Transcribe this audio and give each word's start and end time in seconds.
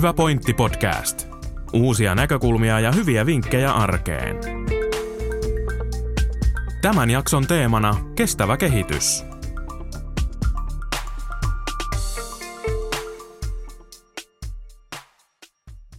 Hyvä 0.00 0.12
pointti 0.12 0.54
podcast. 0.54 1.28
Uusia 1.72 2.14
näkökulmia 2.14 2.80
ja 2.80 2.92
hyviä 2.92 3.26
vinkkejä 3.26 3.72
arkeen. 3.72 4.36
Tämän 6.82 7.10
jakson 7.10 7.46
teemana 7.46 7.96
kestävä 8.16 8.56
kehitys. 8.56 9.24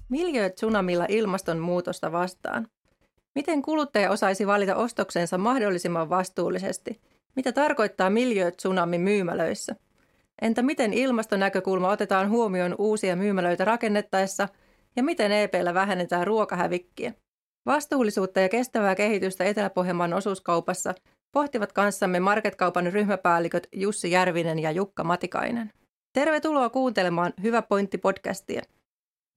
Miljöö 0.09 0.49
tsunamilla 0.49 1.05
ilmastonmuutosta 1.09 2.11
vastaan. 2.11 2.67
Miten 3.35 3.61
kuluttaja 3.61 4.11
osaisi 4.11 4.47
valita 4.47 4.75
ostoksensa 4.75 5.37
mahdollisimman 5.37 6.09
vastuullisesti? 6.09 7.01
Mitä 7.35 7.51
tarkoittaa 7.51 8.09
miljöö 8.09 8.51
tsunami 8.51 8.97
myymälöissä? 8.97 9.75
Entä 10.41 10.61
miten 10.61 10.93
ilmastonäkökulma 10.93 11.89
otetaan 11.89 12.29
huomioon 12.29 12.75
uusia 12.77 13.15
myymälöitä 13.15 13.65
rakennettaessa 13.65 14.47
ja 14.95 15.03
miten 15.03 15.31
EPllä 15.31 15.73
vähennetään 15.73 16.27
ruokahävikkiä? 16.27 17.13
Vastuullisuutta 17.65 18.39
ja 18.39 18.49
kestävää 18.49 18.95
kehitystä 18.95 19.43
Etelä-Pohjanmaan 19.43 20.13
osuuskaupassa 20.13 20.93
pohtivat 21.31 21.73
kanssamme 21.73 22.19
marketkaupan 22.19 22.93
ryhmäpäälliköt 22.93 23.67
Jussi 23.71 24.11
Järvinen 24.11 24.59
ja 24.59 24.71
Jukka 24.71 25.03
Matikainen. 25.03 25.71
Tervetuloa 26.13 26.69
kuuntelemaan 26.69 27.33
Hyvä 27.41 27.61
pointti 27.61 27.97
podcastia. 27.97 28.61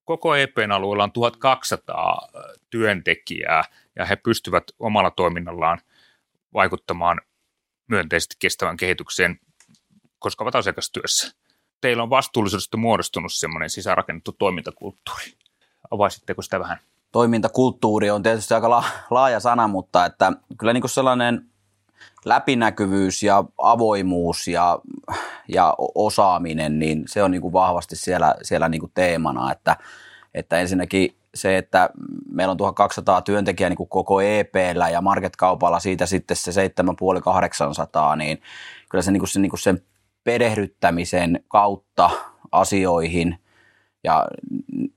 Koko 0.05 0.34
EPn 0.34 0.72
alueella 0.72 1.05
on 1.05 1.12
1200 1.12 2.28
työntekijää 2.70 3.62
ja 3.96 4.05
he 4.05 4.16
pystyvät 4.16 4.64
omalla 4.78 5.10
toiminnallaan 5.10 5.78
vaikuttamaan 6.55 7.20
myönteisesti 7.88 8.36
kestävän 8.38 8.77
kehitykseen 8.77 9.38
koska 10.25 10.44
ovat 10.44 10.55
asiakastyössä. 10.55 11.33
Teillä 11.80 12.03
on 12.03 12.11
vastuullisuudesta 12.11 12.77
muodostunut 12.77 13.33
semmoinen 13.33 13.70
sisäänrakennettu 13.70 14.33
toimintakulttuuri. 14.33 15.25
Avaisitteko 15.91 16.42
sitä 16.42 16.61
vähän? 16.61 16.78
Toimintakulttuuri 17.12 18.11
on 18.11 18.22
tietysti 18.22 18.55
aika 18.55 18.70
la- 18.70 18.84
laaja 19.11 19.41
sana, 19.41 19.69
mutta 19.69 20.05
että 20.05 20.33
kyllä 20.58 20.72
niin 20.72 20.81
kuin 20.83 20.91
sellainen 20.91 21.47
läpinäkyvyys 22.25 23.22
ja 23.22 23.44
avoimuus 23.58 24.48
ja, 24.48 24.78
ja 25.48 25.75
osaaminen, 25.94 26.78
niin 26.78 27.05
se 27.06 27.22
on 27.22 27.31
niin 27.31 27.42
kuin 27.42 27.53
vahvasti 27.53 27.97
siellä, 27.97 28.34
siellä 28.42 28.69
niin 28.69 28.81
kuin 28.81 28.92
teemana, 28.94 29.53
että, 29.53 29.77
että 30.34 30.61
ensinnäkin 30.61 31.16
se, 31.34 31.59
että 31.59 31.91
meillä 32.31 32.50
on 32.50 32.56
1200 32.56 33.22
työntekijää 33.22 33.70
niin 33.70 33.77
kuin 33.77 33.88
koko 33.88 34.20
EPllä 34.20 34.88
ja 34.88 35.00
marketkaupalla 35.00 35.81
siitä 35.81 36.06
sitten 36.06 36.36
se 36.36 36.53
7500 36.53 38.16
niin 38.16 38.42
kyllä 38.88 39.03
se, 39.03 39.11
niin 39.11 39.20
kuin 39.20 39.28
se, 39.28 39.41
niin 39.41 39.50
kuin 39.50 39.61
sen 39.61 39.83
perehdyttämisen 40.25 41.41
kautta 41.48 42.11
asioihin 42.53 43.39
ja 44.05 44.27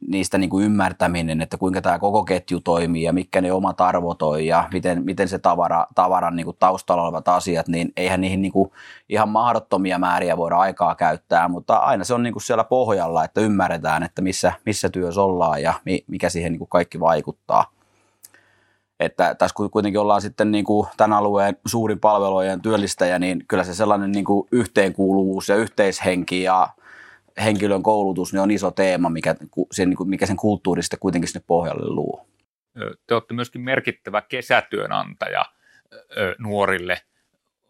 niistä 0.07 0.37
niin 0.37 0.49
kuin 0.49 0.65
ymmärtäminen, 0.65 1.41
että 1.41 1.57
kuinka 1.57 1.81
tämä 1.81 1.99
koko 1.99 2.23
ketju 2.23 2.61
toimii 2.61 3.03
ja 3.03 3.13
mitkä 3.13 3.41
ne 3.41 3.51
omat 3.51 3.81
arvot 3.81 4.21
on 4.21 4.45
ja 4.45 4.69
miten, 4.73 5.05
miten 5.05 5.27
se 5.27 5.39
tavara, 5.39 5.87
tavaran 5.95 6.35
niin 6.35 6.45
kuin 6.45 6.57
taustalla 6.59 7.03
olevat 7.03 7.27
asiat, 7.27 7.67
niin 7.67 7.93
eihän 7.97 8.21
niihin 8.21 8.41
niin 8.41 8.51
kuin 8.51 8.71
ihan 9.09 9.29
mahdottomia 9.29 9.99
määriä 9.99 10.37
voida 10.37 10.57
aikaa 10.57 10.95
käyttää, 10.95 11.47
mutta 11.47 11.75
aina 11.77 12.03
se 12.03 12.13
on 12.13 12.23
niin 12.23 12.33
kuin 12.33 12.43
siellä 12.43 12.63
pohjalla, 12.63 13.23
että 13.23 13.41
ymmärretään, 13.41 14.03
että 14.03 14.21
missä, 14.21 14.53
missä 14.65 14.89
työssä 14.89 15.21
ollaan 15.21 15.61
ja 15.61 15.73
mikä 16.07 16.29
siihen 16.29 16.51
niin 16.51 16.59
kuin 16.59 16.69
kaikki 16.69 16.99
vaikuttaa. 16.99 17.76
Että 18.99 19.35
tässä 19.35 19.55
kuitenkin 19.71 20.01
ollaan 20.01 20.21
sitten 20.21 20.51
niin 20.51 20.65
kuin 20.65 20.87
tämän 20.97 21.17
alueen 21.17 21.57
suurin 21.65 21.99
palvelujen 21.99 22.61
työllistäjä, 22.61 23.19
niin 23.19 23.45
kyllä 23.47 23.63
se 23.63 23.73
sellainen 23.73 24.11
niin 24.11 24.25
kuin 24.25 24.47
yhteenkuuluvuus 24.51 25.49
ja 25.49 25.55
yhteishenki 25.55 26.43
ja 26.43 26.69
henkilön 27.43 27.83
koulutus 27.83 28.33
niin 28.33 28.41
on 28.41 28.51
iso 28.51 28.71
teema, 28.71 29.09
mikä 29.09 29.35
sen, 29.71 29.89
niin 29.89 30.09
mikä 30.09 30.25
sen 30.25 30.37
kulttuurista 30.37 30.97
kuitenkin 30.97 31.27
sinne 31.27 31.43
pohjalle 31.47 31.89
luo. 31.89 32.27
Te 33.07 33.13
olette 33.13 33.33
myöskin 33.33 33.61
merkittävä 33.61 34.21
kesätyönantaja 34.21 35.45
nuorille. 36.39 37.01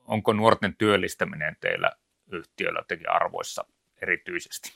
Onko 0.07 0.33
nuorten 0.33 0.75
työllistäminen 0.77 1.57
teillä 1.61 1.91
yhtiöllä 2.31 2.79
jotenkin 2.79 3.11
arvoissa 3.11 3.65
erityisesti? 4.01 4.73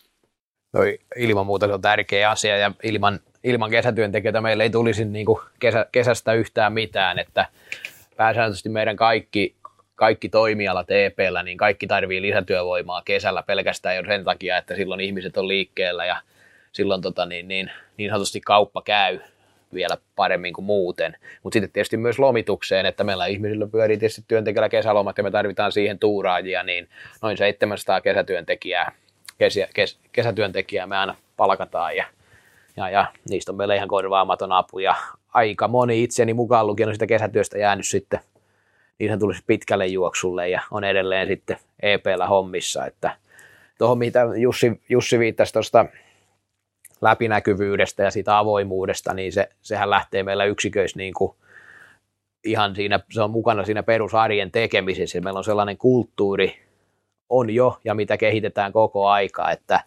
No, 0.73 0.79
ilman 1.15 1.45
muuta 1.45 1.67
se 1.67 1.73
on 1.73 1.81
tärkeä 1.81 2.29
asia 2.29 2.57
ja 2.57 2.71
ilman 2.83 3.19
ilman 3.43 3.71
kesätyöntekijöitä 3.71 4.41
meillä 4.41 4.63
ei 4.63 4.69
tulisi 4.69 5.05
niin 5.05 5.25
kuin 5.25 5.39
kesä, 5.59 5.85
kesästä 5.91 6.33
yhtään 6.33 6.73
mitään, 6.73 7.19
että 7.19 7.45
pääsääntöisesti 8.17 8.69
meidän 8.69 8.95
kaikki, 8.95 9.55
kaikki 9.95 10.29
toimialat 10.29 10.91
EPllä, 10.91 11.43
niin 11.43 11.57
kaikki 11.57 11.87
tarvii 11.87 12.21
lisätyövoimaa 12.21 13.01
kesällä 13.05 13.43
pelkästään 13.43 13.95
jo 13.95 14.03
sen 14.05 14.23
takia, 14.23 14.57
että 14.57 14.75
silloin 14.75 15.01
ihmiset 15.01 15.37
on 15.37 15.47
liikkeellä 15.47 16.05
ja 16.05 16.21
silloin 16.71 17.01
tota, 17.01 17.25
niin, 17.25 17.47
niin, 17.47 17.71
niin 17.97 18.09
sanotusti 18.09 18.41
kauppa 18.41 18.81
käy 18.81 19.19
vielä 19.73 19.97
paremmin 20.15 20.53
kuin 20.53 20.65
muuten. 20.65 21.17
Mutta 21.43 21.55
sitten 21.55 21.71
tietysti 21.71 21.97
myös 21.97 22.19
lomitukseen, 22.19 22.85
että 22.85 23.03
meillä 23.03 23.25
ihmisillä 23.25 23.67
pyörii 23.67 23.97
tietysti 23.97 24.23
työntekijällä 24.27 24.69
kesälomat 24.69 25.17
ja 25.17 25.23
me 25.23 25.31
tarvitaan 25.31 25.71
siihen 25.71 25.99
tuuraajia, 25.99 26.63
niin 26.63 26.89
noin 27.21 27.37
700 27.37 28.01
kesätyöntekijää, 28.01 28.91
kesä, 29.37 29.67
kes, 29.73 29.99
kesätyöntekijää 30.11 30.87
me 30.87 30.97
aina 30.97 31.15
palkataan 31.37 31.95
ja 31.95 32.05
ja, 32.77 32.89
ja 32.89 33.05
niistä 33.29 33.51
on 33.51 33.55
meillä 33.55 33.75
ihan 33.75 33.87
korvaamaton 33.87 34.51
apu 34.51 34.79
ja 34.79 34.95
aika 35.33 35.67
moni 35.67 36.03
itseni 36.03 36.33
mukaan 36.33 36.67
lukien 36.67 36.89
on 36.89 36.95
sitä 36.95 37.07
kesätyöstä 37.07 37.57
jäänyt 37.57 37.87
sitten 37.87 38.19
niin 38.99 39.19
tulisi 39.19 39.43
pitkälle 39.47 39.87
juoksulle 39.87 40.49
ja 40.49 40.61
on 40.71 40.83
edelleen 40.83 41.27
sitten 41.27 41.57
EPllä 41.81 42.27
hommissa, 42.27 42.85
että 42.85 43.15
tuohon 43.77 43.97
mitä 43.97 44.25
Jussi, 44.37 44.81
Jussi 44.89 45.19
viittasi 45.19 45.53
tuosta 45.53 45.85
läpinäkyvyydestä 47.01 48.03
ja 48.03 48.11
siitä 48.11 48.37
avoimuudesta, 48.37 49.13
niin 49.13 49.33
se, 49.33 49.49
sehän 49.61 49.89
lähtee 49.89 50.23
meillä 50.23 50.45
yksiköissä 50.45 50.97
niin 50.97 51.13
kuin 51.13 51.35
ihan 52.43 52.75
siinä, 52.75 52.99
se 53.11 53.21
on 53.21 53.31
mukana 53.31 53.65
siinä 53.65 53.83
perusarjen 53.83 54.51
tekemisessä. 54.51 55.21
Meillä 55.21 55.37
on 55.37 55.43
sellainen 55.43 55.77
kulttuuri, 55.77 56.59
on 57.29 57.49
jo 57.49 57.79
ja 57.83 57.93
mitä 57.93 58.17
kehitetään 58.17 58.71
koko 58.71 59.07
aika, 59.07 59.51
että 59.51 59.79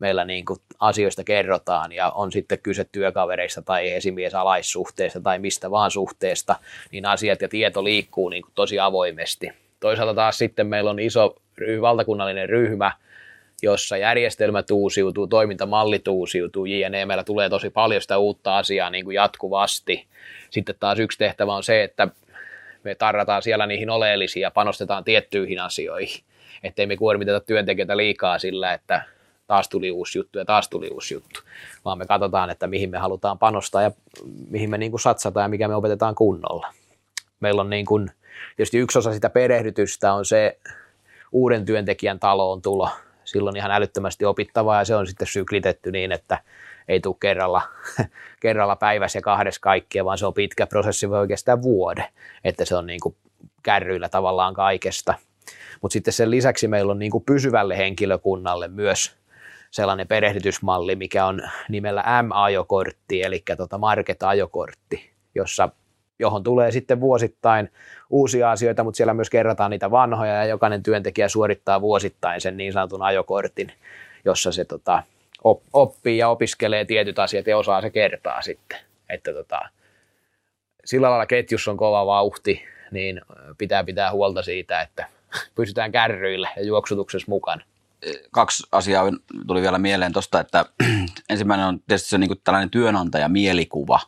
meillä 0.00 0.24
niin 0.24 0.44
kuin 0.44 0.58
asioista 0.80 1.24
kerrotaan 1.24 1.92
ja 1.92 2.10
on 2.10 2.32
sitten 2.32 2.58
kyse 2.58 2.86
työkavereista 2.92 3.62
tai 3.62 3.90
esimies 3.90 4.34
alaissuhteesta 4.34 5.20
tai 5.20 5.38
mistä 5.38 5.70
vaan 5.70 5.90
suhteesta, 5.90 6.56
niin 6.92 7.06
asiat 7.06 7.42
ja 7.42 7.48
tieto 7.48 7.84
liikkuu 7.84 8.28
niin 8.28 8.42
kuin 8.42 8.52
tosi 8.54 8.78
avoimesti. 8.78 9.50
Toisaalta 9.80 10.14
taas 10.14 10.38
sitten 10.38 10.66
meillä 10.66 10.90
on 10.90 10.98
iso 10.98 11.36
valtakunnallinen 11.80 12.48
ryhmä, 12.48 12.92
jossa 13.62 13.96
järjestelmät 13.96 14.70
uusiutuu, 14.70 15.26
toimintamallit 15.26 16.08
uusiutuu, 16.08 16.64
jne. 16.64 17.06
Meillä 17.06 17.24
tulee 17.24 17.48
tosi 17.48 17.70
paljon 17.70 18.02
sitä 18.02 18.18
uutta 18.18 18.58
asiaa 18.58 18.90
niin 18.90 19.04
kuin 19.04 19.14
jatkuvasti. 19.14 20.06
Sitten 20.50 20.74
taas 20.80 20.98
yksi 20.98 21.18
tehtävä 21.18 21.54
on 21.54 21.62
se, 21.62 21.82
että 21.82 22.08
me 22.84 22.94
tarrataan 22.94 23.42
siellä 23.42 23.66
niihin 23.66 23.90
oleellisiin 23.90 24.40
ja 24.40 24.50
panostetaan 24.50 25.04
tiettyihin 25.04 25.60
asioihin. 25.60 26.22
Että 26.62 26.86
me 26.86 26.96
kuormiteta 26.96 27.40
työntekijöitä 27.40 27.96
liikaa 27.96 28.38
sillä, 28.38 28.72
että 28.72 29.02
taas 29.48 29.68
tuli 29.68 29.90
uusi 29.90 30.18
juttu 30.18 30.38
ja 30.38 30.44
taas 30.44 30.68
tuli 30.68 30.88
uusi 30.88 31.14
juttu, 31.14 31.40
vaan 31.84 31.98
me 31.98 32.06
katsotaan, 32.06 32.50
että 32.50 32.66
mihin 32.66 32.90
me 32.90 32.98
halutaan 32.98 33.38
panostaa 33.38 33.82
ja 33.82 33.90
mihin 34.50 34.70
me 34.70 34.78
niin 34.78 34.92
kuin 34.92 35.00
satsataan 35.00 35.44
ja 35.44 35.48
mikä 35.48 35.68
me 35.68 35.74
opetetaan 35.74 36.14
kunnolla. 36.14 36.72
Meillä 37.40 37.60
on 37.60 37.70
niin 37.70 37.86
kuin, 37.86 38.10
tietysti 38.56 38.78
yksi 38.78 38.98
osa 38.98 39.12
sitä 39.12 39.30
perehdytystä 39.30 40.12
on 40.12 40.24
se 40.24 40.58
uuden 41.32 41.64
työntekijän 41.64 42.18
taloon 42.18 42.62
tulo. 42.62 42.90
Silloin 43.24 43.56
ihan 43.56 43.70
älyttömästi 43.70 44.24
opittavaa 44.24 44.78
ja 44.78 44.84
se 44.84 44.96
on 44.96 45.06
sitten 45.06 45.26
syklitetty 45.26 45.92
niin, 45.92 46.12
että 46.12 46.38
ei 46.88 47.00
tule 47.00 47.16
kerralla, 47.20 47.62
kerralla 48.40 48.76
päivässä 48.76 49.18
ja 49.18 49.22
kahdessa 49.22 49.60
kaikkia, 49.60 50.04
vaan 50.04 50.18
se 50.18 50.26
on 50.26 50.34
pitkä 50.34 50.66
prosessi, 50.66 51.10
voi 51.10 51.18
oikeastaan 51.18 51.62
vuode, 51.62 52.08
että 52.44 52.64
se 52.64 52.76
on 52.76 52.86
niin 52.86 53.00
kuin 53.00 53.16
kärryillä 53.62 54.08
tavallaan 54.08 54.54
kaikesta. 54.54 55.14
Mutta 55.82 55.92
sitten 55.92 56.12
sen 56.12 56.30
lisäksi 56.30 56.68
meillä 56.68 56.92
on 56.92 56.98
niin 56.98 57.10
kuin 57.10 57.24
pysyvälle 57.24 57.78
henkilökunnalle 57.78 58.68
myös 58.68 59.18
sellainen 59.70 60.08
perehdytysmalli, 60.08 60.96
mikä 60.96 61.26
on 61.26 61.42
nimellä 61.68 62.04
M-ajokortti, 62.22 63.22
eli 63.22 63.42
tota 63.56 63.78
Market-ajokortti, 63.78 65.10
jossa, 65.34 65.68
johon 66.18 66.42
tulee 66.42 66.70
sitten 66.70 67.00
vuosittain 67.00 67.70
uusia 68.10 68.50
asioita, 68.50 68.84
mutta 68.84 68.96
siellä 68.96 69.14
myös 69.14 69.30
kerrataan 69.30 69.70
niitä 69.70 69.90
vanhoja 69.90 70.34
ja 70.34 70.44
jokainen 70.44 70.82
työntekijä 70.82 71.28
suorittaa 71.28 71.80
vuosittain 71.80 72.40
sen 72.40 72.56
niin 72.56 72.72
sanotun 72.72 73.02
ajokortin, 73.02 73.72
jossa 74.24 74.52
se 74.52 74.64
tota, 74.64 75.02
oppii 75.72 76.18
ja 76.18 76.28
opiskelee 76.28 76.84
tietyt 76.84 77.18
asiat 77.18 77.46
ja 77.46 77.58
osaa 77.58 77.80
se 77.80 77.90
kertaa 77.90 78.42
sitten. 78.42 78.78
Että 79.08 79.32
tota, 79.32 79.60
sillä 80.84 81.10
lailla 81.10 81.26
ketjussa 81.26 81.70
on 81.70 81.76
kova 81.76 82.06
vauhti, 82.06 82.62
niin 82.90 83.20
pitää 83.58 83.84
pitää 83.84 84.12
huolta 84.12 84.42
siitä, 84.42 84.80
että 84.80 85.06
pysytään 85.56 85.92
kärryillä 85.92 86.48
ja 86.56 86.64
juoksutuksessa 86.64 87.26
mukana 87.28 87.64
kaksi 88.30 88.62
asiaa 88.72 89.04
tuli 89.46 89.62
vielä 89.62 89.78
mieleen 89.78 90.12
tuosta, 90.12 90.40
että 90.40 90.64
ensimmäinen 91.30 91.66
on 91.66 91.80
tietysti 91.86 92.08
se 92.08 92.18
niin 92.18 92.28
kuin 92.28 92.40
tällainen 92.44 92.70
työnantajamielikuvaa, 92.70 94.00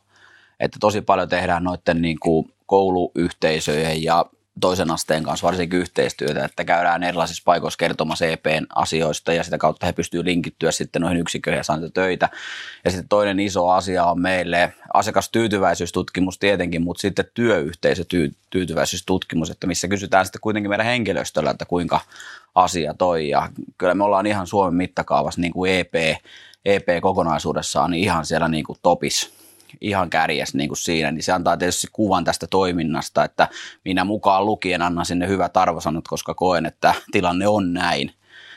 että 0.61 0.79
tosi 0.81 1.01
paljon 1.01 1.29
tehdään 1.29 1.65
noiden 1.65 2.03
niin 2.03 2.21
kuin 2.21 2.53
kouluyhteisöjen 2.67 4.03
ja 4.03 4.27
toisen 4.61 4.91
asteen 4.91 5.23
kanssa 5.23 5.47
varsinkin 5.47 5.81
yhteistyötä, 5.81 6.45
että 6.45 6.65
käydään 6.65 7.03
erilaisissa 7.03 7.43
paikoissa 7.45 7.79
kertomassa 7.79 8.27
EPn 8.27 8.67
asioista 8.75 9.33
ja 9.33 9.45
sitä 9.45 9.59
kautta 9.59 9.87
he 9.87 9.93
pystyvät 9.93 10.25
linkittyä 10.25 10.71
sitten 10.71 11.03
noihin 11.03 11.21
yksikköihin 11.21 11.59
ja 11.59 11.65
saamaan 11.65 11.93
töitä. 11.93 12.29
Ja 12.85 12.91
sitten 12.91 13.09
toinen 13.09 13.41
iso 13.41 13.69
asia 13.69 14.05
on 14.05 14.21
meille 14.21 14.73
asiakastyytyväisyystutkimus 14.95 16.39
tietenkin, 16.39 16.83
mutta 16.83 17.01
sitten 17.01 17.25
työyhteisötyytyväisyystutkimus, 17.35 19.51
että 19.51 19.67
missä 19.67 19.89
kysytään 19.89 20.27
sitten 20.27 20.41
kuitenkin 20.41 20.71
meidän 20.71 20.87
henkilöstöllä, 20.87 21.51
että 21.51 21.65
kuinka 21.65 22.01
asia 22.55 22.95
toi. 22.95 23.29
Ja 23.29 23.49
kyllä 23.79 23.95
me 23.95 24.05
ollaan 24.05 24.27
ihan 24.27 24.47
Suomen 24.47 24.75
mittakaavassa 24.75 25.41
niin 25.41 25.53
kuin 25.53 25.73
EP, 25.73 25.95
EP 26.65 26.87
kokonaisuudessaan 27.03 27.91
niin 27.91 28.05
ihan 28.05 28.27
siellä 28.27 28.49
niin 28.49 28.65
kuin 28.65 28.79
topis 28.83 29.40
ihan 29.81 30.11
kärjes 30.11 30.55
niin 30.55 30.69
kuin 30.69 30.79
siinä, 30.79 31.11
niin 31.11 31.23
se 31.23 31.33
antaa 31.33 31.57
tietysti 31.57 31.87
kuvan 31.93 32.25
tästä 32.25 32.47
toiminnasta, 32.51 33.25
että 33.25 33.49
minä 33.85 34.05
mukaan 34.05 34.47
lukien 34.47 34.83
annan 34.83 35.07
sinne 35.07 35.29
hyvät 35.29 35.57
arvosanat, 35.57 36.09
koska 36.09 36.35
koen, 36.35 36.67
että 36.67 36.95
tilanne 37.13 37.49
on 37.49 37.73
näin. 37.73 38.13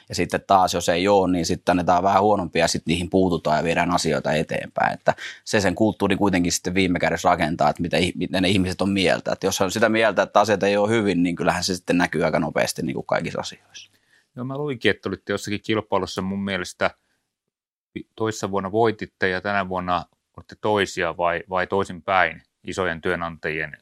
Ja 0.10 0.15
sitten 0.15 0.44
taas, 0.48 0.74
jos 0.74 0.89
ei 0.89 1.07
ole, 1.07 1.31
niin 1.31 1.45
sitten 1.45 1.74
annetaan 1.74 2.04
vähän 2.04 2.21
huonompia 2.21 2.63
ja 2.63 2.68
sitten 2.68 2.92
niihin 2.92 3.10
puututaan 3.10 3.57
ja 3.57 3.63
viedään 3.63 3.92
asioita 3.92 4.33
eteenpäin. 4.33 4.94
Että 4.94 5.13
se 5.45 5.62
sen 5.62 5.75
kulttuuri 5.75 6.15
kuitenkin 6.15 6.51
sitten 6.51 6.74
viime 6.74 7.00
kädessä 7.00 7.30
rakentaa, 7.30 7.69
että 7.69 7.81
mitä, 7.81 7.98
mitä 8.16 8.42
ne 8.42 8.50
ihmiset 8.50 8.81
on 8.81 8.89
mieltä. 8.89 9.31
Että 9.31 9.48
jos 9.48 9.62
on 9.62 9.71
sitä 9.71 9.89
mieltä, 9.89 10.21
että 10.21 10.39
asiat 10.39 10.63
ei 10.63 10.77
ole 10.77 10.89
hyvin, 10.89 11.24
niin 11.24 11.36
kyllähän 11.36 11.63
se 11.63 11.75
sitten 11.75 11.98
näkyy 11.98 12.25
aika 12.25 12.39
nopeasti 12.39 12.81
niin 12.81 12.94
kuin 12.94 13.06
kaikissa 13.06 13.39
asioissa. 13.39 13.92
Joo, 14.36 14.45
mä 14.45 14.57
luinkin, 14.57 14.92
että 14.92 15.09
olitte 15.09 15.33
jossakin 15.33 15.62
kilpailussa 15.62 16.21
mun 16.21 16.44
mielestä 16.44 16.92
toissa 18.16 18.51
vuonna 18.51 18.71
voititte 18.71 19.30
ja 19.30 19.42
tänä 19.42 19.69
vuonna 19.69 20.06
olette 20.38 20.56
toisia 20.62 21.18
vai, 21.18 21.44
vai 21.50 21.68
toisinpäin 21.68 22.41
isojen 22.63 23.01
työnantajien 23.01 23.77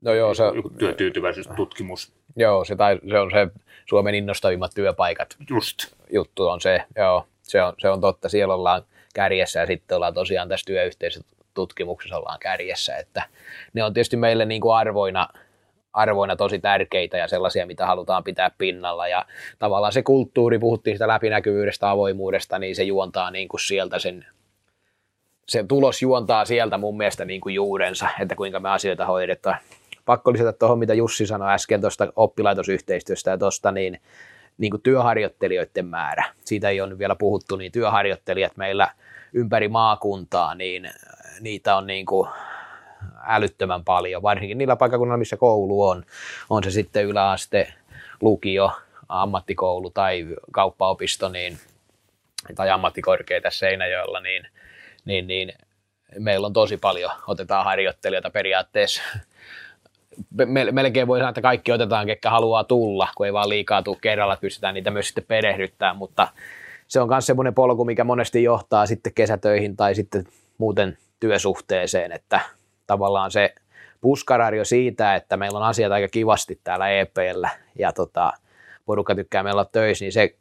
no 0.00 0.14
joo, 0.14 0.34
se, 0.34 0.44
työtyytyväisyystutkimus? 0.78 2.12
Joo, 2.36 2.64
se, 2.64 2.76
tai, 2.76 3.00
se 3.10 3.18
on 3.18 3.30
se 3.30 3.48
Suomen 3.88 4.14
innostavimmat 4.14 4.72
työpaikat. 4.74 5.36
Just. 5.50 5.78
Juttu 6.12 6.48
on 6.48 6.60
se, 6.60 6.84
joo, 6.96 7.26
se 7.42 7.62
on, 7.62 7.74
se 7.78 7.88
on 7.88 8.00
totta. 8.00 8.28
Siellä 8.28 8.54
ollaan 8.54 8.82
kärjessä 9.14 9.60
ja 9.60 9.66
sitten 9.66 9.96
ollaan 9.96 10.14
tosiaan 10.14 10.48
tässä 10.48 10.66
työyhteisötutkimuksessa 10.66 12.16
ollaan 12.16 12.38
kärjessä, 12.38 12.96
että 12.96 13.22
ne 13.72 13.84
on 13.84 13.94
tietysti 13.94 14.16
meille 14.16 14.44
niin 14.44 14.60
kuin 14.60 14.76
arvoina, 14.76 15.28
arvoina 15.92 16.36
tosi 16.36 16.58
tärkeitä 16.58 17.16
ja 17.16 17.28
sellaisia, 17.28 17.66
mitä 17.66 17.86
halutaan 17.86 18.24
pitää 18.24 18.50
pinnalla. 18.58 19.08
Ja 19.08 19.26
tavallaan 19.58 19.92
se 19.92 20.02
kulttuuri, 20.02 20.58
puhuttiin 20.58 20.94
sitä 20.94 21.08
läpinäkyvyydestä, 21.08 21.90
avoimuudesta, 21.90 22.58
niin 22.58 22.76
se 22.76 22.82
juontaa 22.82 23.30
niin 23.30 23.48
kuin 23.48 23.60
sieltä 23.60 23.98
sen 23.98 24.26
se 25.48 25.64
tulos 25.68 26.02
juontaa 26.02 26.44
sieltä 26.44 26.78
mun 26.78 26.96
mielestä 26.96 27.24
niin 27.24 27.40
kuin 27.40 27.54
juurensa, 27.54 28.08
että 28.20 28.34
kuinka 28.34 28.60
me 28.60 28.70
asioita 28.70 29.06
hoidetaan. 29.06 29.58
Pakko 30.04 30.32
lisätä 30.32 30.52
tuohon, 30.52 30.78
mitä 30.78 30.94
Jussi 30.94 31.26
sanoi 31.26 31.52
äsken 31.52 31.80
tuosta 31.80 32.12
oppilaitosyhteistyöstä 32.16 33.30
ja 33.30 33.38
tuosta, 33.38 33.72
niin, 33.72 34.00
niin 34.58 34.70
kuin 34.70 34.82
työharjoittelijoiden 34.82 35.86
määrä. 35.86 36.24
Siitä 36.44 36.68
ei 36.68 36.80
ole 36.80 36.98
vielä 36.98 37.14
puhuttu, 37.14 37.56
niin 37.56 37.72
työharjoittelijat 37.72 38.56
meillä 38.56 38.88
ympäri 39.32 39.68
maakuntaa, 39.68 40.54
niin 40.54 40.90
niitä 41.40 41.76
on 41.76 41.86
niin 41.86 42.06
kuin 42.06 42.28
älyttömän 43.26 43.84
paljon, 43.84 44.22
varsinkin 44.22 44.58
niillä 44.58 44.76
paikkakunnilla, 44.76 45.16
missä 45.16 45.36
koulu 45.36 45.88
on. 45.88 46.04
On 46.50 46.64
se 46.64 46.70
sitten 46.70 47.04
yläaste, 47.04 47.72
lukio, 48.20 48.72
ammattikoulu 49.08 49.90
tai 49.90 50.26
kauppaopisto 50.50 51.28
niin, 51.28 51.58
tai 52.54 52.70
ammattikorkea 52.70 53.40
tässä 53.40 53.58
Seinäjoella, 53.58 54.20
niin– 54.20 54.46
niin, 55.08 55.26
niin 55.26 55.52
meillä 56.18 56.46
on 56.46 56.52
tosi 56.52 56.76
paljon, 56.76 57.10
otetaan 57.26 57.64
harjoittelijoita 57.64 58.30
periaatteessa. 58.30 59.02
Melkein 60.72 61.06
voi 61.06 61.18
sanoa, 61.18 61.28
että 61.28 61.40
kaikki 61.40 61.72
otetaan, 61.72 62.06
ketkä 62.06 62.30
haluaa 62.30 62.64
tulla, 62.64 63.08
kun 63.16 63.26
ei 63.26 63.32
vaan 63.32 63.48
liikaa 63.48 63.82
tule 63.82 63.96
kerralla, 64.00 64.34
että 64.34 64.40
pystytään 64.40 64.74
niitä 64.74 64.90
myös 64.90 65.06
sitten 65.06 65.24
perehdyttämään, 65.28 65.96
mutta 65.96 66.28
se 66.88 67.00
on 67.00 67.08
myös 67.08 67.26
semmoinen 67.26 67.54
polku, 67.54 67.84
mikä 67.84 68.04
monesti 68.04 68.42
johtaa 68.42 68.86
sitten 68.86 69.14
kesätöihin 69.14 69.76
tai 69.76 69.94
sitten 69.94 70.24
muuten 70.58 70.98
työsuhteeseen, 71.20 72.12
että 72.12 72.40
tavallaan 72.86 73.30
se 73.30 73.54
puskarario 74.00 74.64
siitä, 74.64 75.14
että 75.14 75.36
meillä 75.36 75.58
on 75.58 75.64
asiat 75.64 75.92
aika 75.92 76.08
kivasti 76.08 76.60
täällä 76.64 76.88
EPllä 76.90 77.50
ja 77.78 77.92
tota, 77.92 78.32
porukka 78.86 79.14
tykkää 79.14 79.42
meillä 79.42 79.60
olla 79.60 79.70
töissä, 79.72 80.04
niin 80.04 80.12
se 80.12 80.34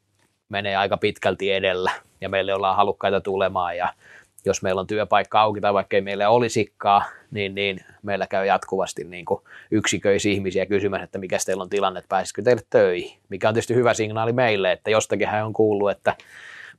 menee 0.49 0.75
aika 0.75 0.97
pitkälti 0.97 1.51
edellä 1.51 1.91
ja 2.21 2.29
meille 2.29 2.53
ollaan 2.53 2.75
halukkaita 2.75 3.21
tulemaan 3.21 3.77
ja 3.77 3.93
jos 4.47 4.61
meillä 4.61 4.81
on 4.81 4.87
työpaikka 4.87 5.41
auki 5.41 5.61
tai 5.61 5.73
vaikka 5.73 5.95
ei 5.95 6.01
meillä 6.01 6.29
olisikaan, 6.29 7.01
niin, 7.31 7.55
niin 7.55 7.79
meillä 8.03 8.27
käy 8.27 8.45
jatkuvasti 8.45 9.03
niin 9.03 9.25
yksiköisiä 9.71 10.31
ihmisiä 10.31 10.65
kysymässä, 10.65 11.03
että 11.03 11.19
mikä 11.19 11.37
teillä 11.45 11.63
on 11.63 11.69
tilanne, 11.69 11.99
että 11.99 12.09
pääsisikö 12.09 12.41
teille 12.41 12.61
töihin. 12.69 13.19
Mikä 13.29 13.47
on 13.47 13.53
tietysti 13.53 13.75
hyvä 13.75 13.93
signaali 13.93 14.33
meille, 14.33 14.71
että 14.71 14.89
jostakin 14.89 15.27
hän 15.27 15.45
on 15.45 15.53
kuullut, 15.53 15.91
että 15.91 16.15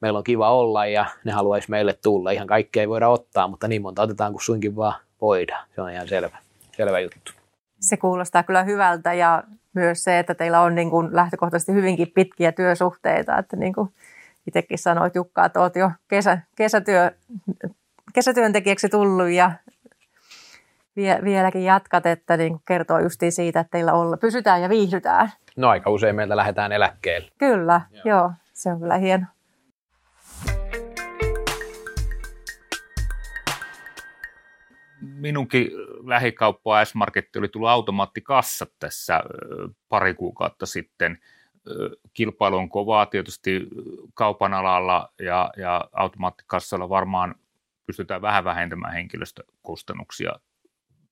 meillä 0.00 0.17
on 0.17 0.25
kiva 0.25 0.50
olla 0.50 0.87
ja 0.87 1.06
ne 1.25 1.32
haluaisi 1.32 1.70
meille 1.70 1.93
tulla. 2.03 2.31
Ihan 2.31 2.47
kaikkea 2.47 2.81
ei 2.81 2.88
voida 2.88 3.09
ottaa, 3.09 3.49
mutta 3.49 3.69
niin 3.69 3.82
monta 3.82 4.03
otetaan 4.03 4.32
kuin 4.32 4.43
suinkin 4.43 4.76
vaan 4.76 4.94
voidaan. 5.20 5.67
Se 5.75 5.81
on 5.82 5.91
ihan 5.91 6.09
selvä, 6.09 6.38
selvä 6.76 7.00
juttu. 7.00 7.32
Se 7.81 7.97
kuulostaa 7.97 8.43
kyllä 8.43 8.62
hyvältä 8.62 9.15
ja 9.15 9.43
myös 9.75 10.05
se, 10.05 10.19
että 10.19 10.35
teillä 10.35 10.61
on 10.61 10.75
niin 10.75 10.91
kuin 10.91 11.09
lähtökohtaisesti 11.12 11.73
hyvinkin 11.73 12.12
pitkiä 12.15 12.53
työsuhteita, 12.53 13.38
että 13.38 13.56
niin 13.56 13.73
kuin 13.73 13.91
itsekin 14.49 14.79
sanoit 14.79 15.15
Jukka, 15.15 15.45
että 15.45 15.61
olet 15.61 15.77
jo 15.77 15.91
kesä, 16.09 16.39
kesätyö, 16.56 17.11
kesätyöntekijäksi 18.15 18.89
tullut 18.89 19.29
ja 19.29 19.53
vie, 20.97 21.19
vieläkin 21.25 21.65
jatkat, 21.65 22.06
että 22.06 22.37
niin 22.37 22.61
kertoo 22.69 22.99
justiin 22.99 23.33
siitä, 23.33 23.61
että 23.61 23.71
teillä 23.71 23.93
olla, 23.93 24.17
pysytään 24.17 24.62
ja 24.62 24.69
viihdytään. 24.69 25.33
No 25.56 25.69
aika 25.69 25.91
usein 25.91 26.17
meiltä 26.17 26.37
lähdetään 26.37 26.73
eläkkeelle. 26.73 27.31
Kyllä, 27.39 27.81
joo, 27.91 28.03
joo 28.05 28.33
se 28.53 28.73
on 28.73 28.81
kyllä 28.81 28.97
hieno. 28.97 29.27
minunkin 35.01 35.71
lähikauppa 36.06 36.85
S-Marketti 36.85 37.39
oli 37.39 37.49
tullut 37.49 37.69
automaattikassat 37.69 38.71
tässä 38.79 39.21
pari 39.89 40.15
kuukautta 40.15 40.67
sitten– 40.67 41.19
kilpailu 42.14 42.56
on 42.56 42.69
kovaa 42.69 43.06
tietysti 43.06 43.69
kaupan 44.14 44.55
alalla 44.55 45.12
ja, 45.20 45.50
ja 45.56 45.88
automaattikassalla 45.93 46.88
varmaan 46.88 47.34
pystytään 47.87 48.22
vähän 48.22 48.44
vähentämään 48.44 48.93
henkilöstökustannuksia 48.93 50.32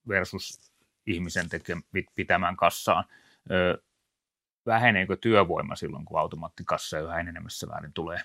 versus 0.08 0.72
ihmisen 1.06 1.48
tekemään, 1.48 1.84
pitämään 2.14 2.56
kassaan. 2.56 3.04
Ö, 3.50 3.82
väheneekö 4.66 5.16
työvoima 5.20 5.76
silloin, 5.76 6.04
kun 6.04 6.18
automaattikassa 6.18 7.00
yhä 7.00 7.20
enenemässä 7.20 7.68
väärin 7.68 7.92
tulee? 7.92 8.20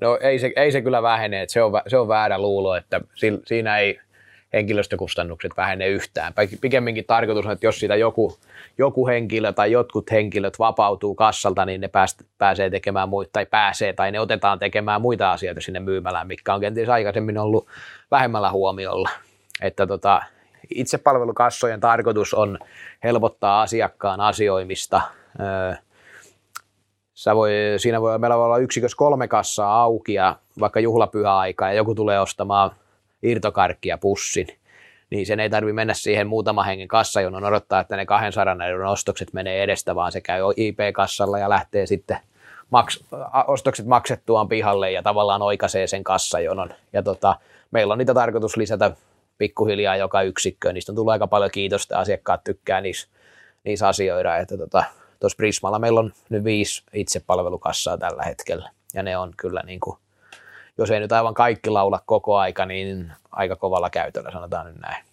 No 0.00 0.18
ei 0.22 0.38
se, 0.38 0.52
ei 0.56 0.72
se 0.72 0.82
kyllä 0.82 1.02
vähene, 1.02 1.42
että 1.42 1.52
se 1.52 1.62
on, 1.62 1.72
se 1.86 1.98
on 1.98 2.08
väärä 2.08 2.38
luulo, 2.38 2.74
että 2.74 3.00
siinä 3.46 3.78
ei 3.78 4.00
henkilöstökustannukset 4.56 5.52
vähene 5.56 5.88
yhtään. 5.88 6.32
Pikemminkin 6.60 7.04
tarkoitus 7.06 7.46
on, 7.46 7.52
että 7.52 7.66
jos 7.66 7.80
siitä 7.80 7.96
joku 7.96 8.36
joku 8.78 9.06
henkilö 9.06 9.52
tai 9.52 9.72
jotkut 9.72 10.10
henkilöt 10.10 10.58
vapautuu 10.58 11.14
kassalta, 11.14 11.64
niin 11.64 11.80
ne 11.80 11.88
pääst, 11.88 12.22
pääsee 12.38 12.70
tekemään 12.70 13.08
muita, 13.08 13.30
tai 13.32 13.46
pääsee, 13.46 13.92
tai 13.92 14.12
ne 14.12 14.20
otetaan 14.20 14.58
tekemään 14.58 15.00
muita 15.00 15.32
asioita 15.32 15.60
sinne 15.60 15.80
myymälään, 15.80 16.26
mikä 16.26 16.54
on 16.54 16.60
kenties 16.60 16.88
aikaisemmin 16.88 17.38
ollut 17.38 17.66
vähemmällä 18.10 18.50
huomiolla. 18.50 19.10
Että 19.62 19.86
tota, 19.86 20.22
itsepalvelukassojen 20.74 21.80
tarkoitus 21.80 22.34
on 22.34 22.58
helpottaa 23.04 23.62
asiakkaan 23.62 24.20
asioimista. 24.20 25.00
Sä 27.14 27.36
voi, 27.36 27.50
siinä 27.76 28.00
voi, 28.00 28.18
meillä 28.18 28.36
voi 28.36 28.44
olla 28.44 28.58
yksikös 28.58 28.94
kolme 28.94 29.28
kassaa 29.28 29.82
auki 29.82 30.14
ja 30.14 30.36
vaikka 30.60 30.80
juhlapyhäaika 30.80 31.66
ja 31.66 31.72
joku 31.72 31.94
tulee 31.94 32.20
ostamaan 32.20 32.70
irtokarkkia 33.26 33.98
pussin, 33.98 34.46
niin 35.10 35.26
sen 35.26 35.40
ei 35.40 35.50
tarvi 35.50 35.72
mennä 35.72 35.94
siihen 35.94 36.26
muutama 36.26 36.62
hengen 36.62 36.88
kassajonon 36.88 37.44
odottaa, 37.44 37.80
että 37.80 37.96
ne 37.96 38.06
200 38.06 38.66
euron 38.68 38.92
ostokset 38.92 39.32
menee 39.32 39.62
edestä, 39.62 39.94
vaan 39.94 40.12
se 40.12 40.20
käy 40.20 40.40
IP-kassalla 40.56 41.38
ja 41.38 41.48
lähtee 41.48 41.86
sitten 41.86 42.18
maks- 42.70 43.04
ostokset 43.46 43.86
maksettuaan 43.86 44.48
pihalle 44.48 44.90
ja 44.90 45.02
tavallaan 45.02 45.42
oikaisee 45.42 45.86
sen 45.86 46.04
kassajonon. 46.04 46.70
Ja 46.92 47.02
tota, 47.02 47.36
meillä 47.70 47.92
on 47.92 47.98
niitä 47.98 48.14
tarkoitus 48.14 48.56
lisätä 48.56 48.90
pikkuhiljaa 49.38 49.96
joka 49.96 50.22
yksikköön. 50.22 50.74
Niistä 50.74 50.92
on 50.92 50.96
tullut 50.96 51.12
aika 51.12 51.26
paljon 51.26 51.50
kiitosta, 51.50 51.98
asiakkaat 51.98 52.44
tykkää 52.44 52.80
niissä, 52.80 53.08
niissä 53.64 53.88
asioida. 53.88 54.36
Että 54.36 54.58
tota, 54.58 54.84
tuossa 55.20 55.36
Prismalla 55.36 55.78
meillä 55.78 56.00
on 56.00 56.12
nyt 56.28 56.44
viisi 56.44 56.82
itsepalvelukassaa 56.92 57.98
tällä 57.98 58.22
hetkellä. 58.22 58.70
Ja 58.94 59.02
ne 59.02 59.16
on 59.16 59.32
kyllä 59.36 59.62
niin 59.66 59.80
kuin 59.80 59.98
jos 60.78 60.90
ei 60.90 61.00
nyt 61.00 61.12
aivan 61.12 61.34
kaikki 61.34 61.70
laula 61.70 62.00
koko 62.06 62.36
aika, 62.36 62.66
niin 62.66 63.12
aika 63.32 63.56
kovalla 63.56 63.90
käytöllä, 63.90 64.30
sanotaan 64.30 64.66
nyt 64.66 64.76
näin. 64.76 65.04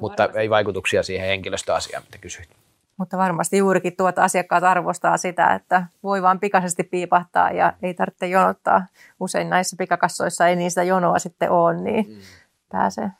Mutta 0.00 0.22
varmasti. 0.22 0.40
ei 0.40 0.50
vaikutuksia 0.50 1.02
siihen 1.02 1.28
henkilöstöasiaan, 1.28 2.02
mitä 2.02 2.18
kysyit. 2.18 2.48
Mutta 2.96 3.18
varmasti 3.18 3.58
juurikin 3.58 3.96
tuota 3.96 4.24
asiakkaat 4.24 4.64
arvostaa 4.64 5.16
sitä, 5.16 5.54
että 5.54 5.86
voi 6.02 6.22
vaan 6.22 6.40
pikaisesti 6.40 6.84
piipahtaa 6.84 7.50
ja 7.50 7.72
ei 7.82 7.94
tarvitse 7.94 8.26
jonottaa. 8.26 8.86
Usein 9.20 9.50
näissä 9.50 9.76
pikakassoissa 9.78 10.48
ei 10.48 10.56
niistä 10.56 10.82
jonoa 10.82 11.18
sitten 11.18 11.50
ole, 11.50 11.80
niin 11.80 12.08
mm. 12.08 12.20
pääsee. 12.68 13.10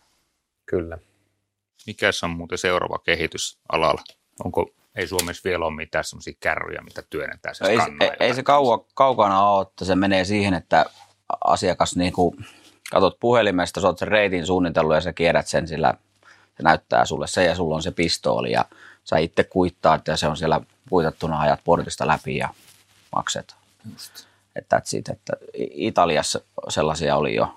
Kyllä. 0.67 0.99
Mikä 1.87 2.11
on 2.23 2.31
muuten 2.31 2.59
seuraava 2.59 2.99
kehitys 2.99 3.59
alalla? 3.73 4.03
Onko, 4.45 4.71
ei 4.95 5.07
Suomessa 5.07 5.49
vielä 5.49 5.67
ole 5.67 5.75
mitään 5.75 6.05
sellaisia 6.05 6.35
kärryjä, 6.41 6.81
mitä 6.81 7.03
työnnetään 7.11 7.55
no 7.61 7.69
ei, 7.69 7.79
ei, 8.01 8.11
ei 8.21 8.35
se 8.35 8.43
kauan, 8.43 8.81
kaukana 8.95 9.49
ole, 9.49 9.67
että 9.69 9.85
se 9.85 9.95
menee 9.95 10.25
siihen, 10.25 10.55
että 10.55 10.85
asiakas 11.45 11.97
niin 11.97 12.13
kuin, 12.13 12.47
katot 12.91 13.21
puhelimesta, 13.21 13.81
sä 13.81 13.87
oot 13.87 13.99
sen 13.99 14.09
reitin 14.09 14.47
suunnitellut 14.47 14.95
ja 14.95 15.01
sä 15.01 15.13
kierrät 15.13 15.47
sen 15.47 15.69
sillä, 15.69 15.95
se 16.57 16.63
näyttää 16.63 17.05
sulle 17.05 17.27
se 17.27 17.45
ja 17.45 17.55
sulla 17.55 17.75
on 17.75 17.83
se 17.83 17.91
pistooli 17.91 18.53
ja 18.53 18.65
sä 19.05 19.19
itse 19.19 19.45
kuittaat 19.45 20.09
ja 20.09 20.17
se 20.17 20.29
on 20.29 20.37
siellä 20.37 20.61
kuitattuna 20.91 21.41
ajat 21.41 21.61
portista 21.65 22.07
läpi 22.07 22.37
ja 22.37 22.49
maksetaan. 23.17 23.61
Just. 23.93 24.13
Että, 24.57 24.81
siitä, 24.85 25.13
että 25.13 25.33
Italiassa 25.71 26.41
sellaisia 26.69 27.17
oli 27.17 27.35
jo. 27.35 27.55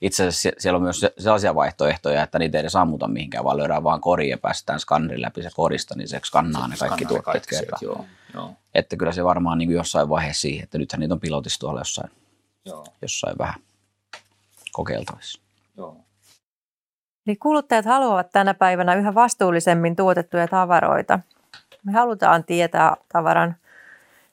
Itse 0.00 0.26
asiassa 0.26 0.50
siellä 0.58 0.76
on 0.76 0.82
myös 0.82 1.06
sellaisia 1.18 1.54
vaihtoehtoja, 1.54 2.22
että 2.22 2.38
niitä 2.38 2.58
ei 2.58 2.60
edes 2.60 2.76
ammuta 2.76 3.08
mihinkään, 3.08 3.44
vaan 3.44 3.56
lyödään 3.56 3.84
vaan 3.84 4.00
kori 4.00 4.30
ja 4.30 4.38
päästään 4.38 4.80
skannerin 4.80 5.22
läpi 5.22 5.42
se 5.42 5.50
korista, 5.54 5.94
niin 5.96 6.08
se 6.08 6.20
skannaa 6.24 6.68
ne 6.68 6.76
kaikki 6.78 7.04
tuotteet. 7.04 7.46
Joo, 7.80 8.04
joo. 8.34 8.54
Että 8.74 8.96
kyllä 8.96 9.12
se 9.12 9.24
varmaan 9.24 9.58
niin 9.58 9.70
jossain 9.70 10.08
vaiheessa 10.08 10.40
siihen, 10.40 10.64
että 10.64 10.78
nythän 10.78 11.00
niitä 11.00 11.14
on 11.14 11.20
pilotissa 11.20 11.60
tuolla 11.60 11.80
jossain, 11.80 12.10
joo. 12.66 12.84
jossain 13.02 13.38
vähän 13.38 13.60
kokeiltavissa. 14.72 15.42
Joo. 15.76 15.96
Eli 17.26 17.36
kuluttajat 17.36 17.84
haluavat 17.84 18.30
tänä 18.32 18.54
päivänä 18.54 18.94
yhä 18.94 19.14
vastuullisemmin 19.14 19.96
tuotettuja 19.96 20.48
tavaroita. 20.48 21.20
Me 21.84 21.92
halutaan 21.92 22.44
tietää 22.44 22.96
tavaran 23.12 23.56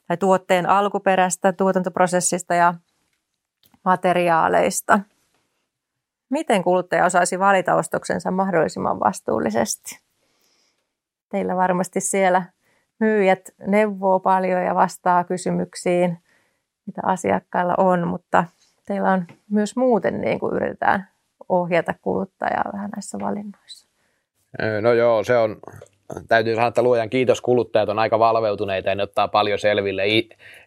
tai 0.08 0.18
tuotteen 0.18 0.70
alkuperästä, 0.70 1.54
tuotantoprosessista 1.54 2.54
ja 2.54 2.74
materiaaleista. 3.86 5.00
Miten 6.30 6.64
kuluttaja 6.64 7.06
osaisi 7.06 7.40
valita 7.40 7.76
ostoksensa 7.76 8.32
mahdollisimman 8.32 9.00
vastuullisesti? 9.00 10.00
Teillä 11.30 11.56
varmasti 11.56 12.02
siellä 12.02 12.44
myyjät 13.00 13.50
neuvoo 13.68 14.20
paljon 14.20 14.64
ja 14.64 14.76
vastaa 14.76 15.24
kysymyksiin, 15.24 16.18
mitä 16.86 17.02
asiakkailla 17.04 17.76
on, 17.78 18.08
mutta 18.08 18.46
teillä 18.86 19.12
on 19.12 19.26
myös 19.50 19.76
muuten 19.76 20.22
niin 20.22 20.40
kuin 20.40 20.56
yritetään 20.56 21.08
ohjata 21.50 21.94
kuluttajaa 22.02 22.70
vähän 22.74 22.90
näissä 22.90 23.18
valinnoissa. 23.22 23.88
No 24.82 24.94
joo, 24.94 25.24
se 25.24 25.38
on, 25.38 25.58
täytyy 26.28 26.56
sanoa, 26.56 26.68
että 26.68 26.82
luojan 26.82 27.10
kiitos, 27.10 27.42
kuluttajat 27.42 27.90
on 27.90 28.00
aika 28.00 28.20
valveutuneita 28.20 28.90
ja 28.90 28.96
ne 28.96 29.04
ottaa 29.04 29.28
paljon 29.28 29.60
selville 29.60 30.04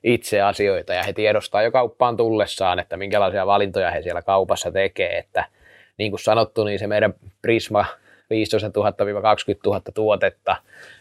itse 0.04 0.40
asioita 0.40 0.94
ja 0.94 1.02
he 1.02 1.12
tiedostaa 1.12 1.62
jo 1.62 1.70
kauppaan 1.70 2.16
tullessaan, 2.16 2.78
että 2.78 2.96
minkälaisia 2.96 3.46
valintoja 3.46 3.90
he 3.90 4.02
siellä 4.02 4.22
kaupassa 4.22 4.72
tekee, 4.72 5.18
että 5.18 5.44
niin 5.98 6.12
kuin 6.12 6.20
sanottu, 6.20 6.64
niin 6.64 6.78
se 6.78 6.86
meidän 6.86 7.14
Prisma 7.42 7.84
15 8.30 8.68
000-20 8.68 8.70
000 9.66 9.80
tuotetta, 9.94 10.56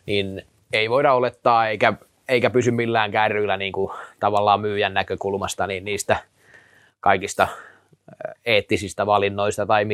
niin 0.06 0.46
ei 0.74 0.90
voida 0.90 1.14
olettaa 1.14 1.68
eikä, 1.70 1.94
eikä 2.29 2.50
pysy 2.50 2.72
millään 2.72 3.12
kärryillä 3.12 3.58
niin 3.58 3.74
kuin 3.74 3.91
tavallaan 4.20 4.62
myyjän 4.62 4.94
näkökulmasta, 4.94 5.67
niin 5.67 5.86
niistä 5.86 6.17
kaikista 7.00 7.48
eettisistä 8.46 9.05
valinnoista 9.05 9.65
tai 9.65 9.86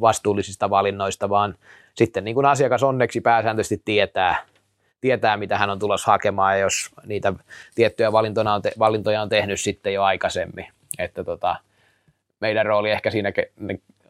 vastuullisista 0.00 0.70
valinnoista, 0.70 1.28
vaan 1.28 1.54
sitten 1.94 2.24
niin 2.24 2.34
kuin 2.34 2.46
asiakas 2.46 2.82
onneksi 2.82 3.20
pääsääntöisesti 3.20 3.82
tietää, 3.84 4.36
tietää, 5.00 5.36
mitä 5.36 5.58
hän 5.58 5.70
on 5.70 5.78
tulossa 5.78 6.10
hakemaan, 6.10 6.54
ja 6.54 6.58
jos 6.58 6.90
niitä 7.06 7.32
tiettyjä 7.74 8.12
valintoja 8.12 8.52
on, 8.52 8.62
te, 8.62 8.72
valintoja 8.78 9.22
on 9.22 9.28
tehnyt 9.28 9.60
sitten 9.60 9.94
jo 9.94 10.02
aikaisemmin. 10.02 10.66
Että 10.98 11.24
tota, 11.24 11.56
meidän 12.40 12.66
rooli 12.66 12.90
ehkä 12.90 13.10
siinä 13.10 13.32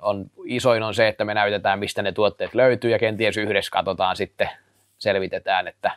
on 0.01 0.31
isoin 0.45 0.83
on 0.83 0.95
se, 0.95 1.09
että 1.09 1.25
me 1.25 1.35
näytetään, 1.35 1.79
mistä 1.79 2.03
ne 2.03 2.13
tuotteet 2.13 2.55
löytyy, 2.55 2.91
ja 2.91 2.99
kenties 2.99 3.37
yhdessä 3.37 3.71
katsotaan 3.71 4.17
sitten, 4.17 4.51
selvitetään, 4.99 5.69
että 5.69 5.91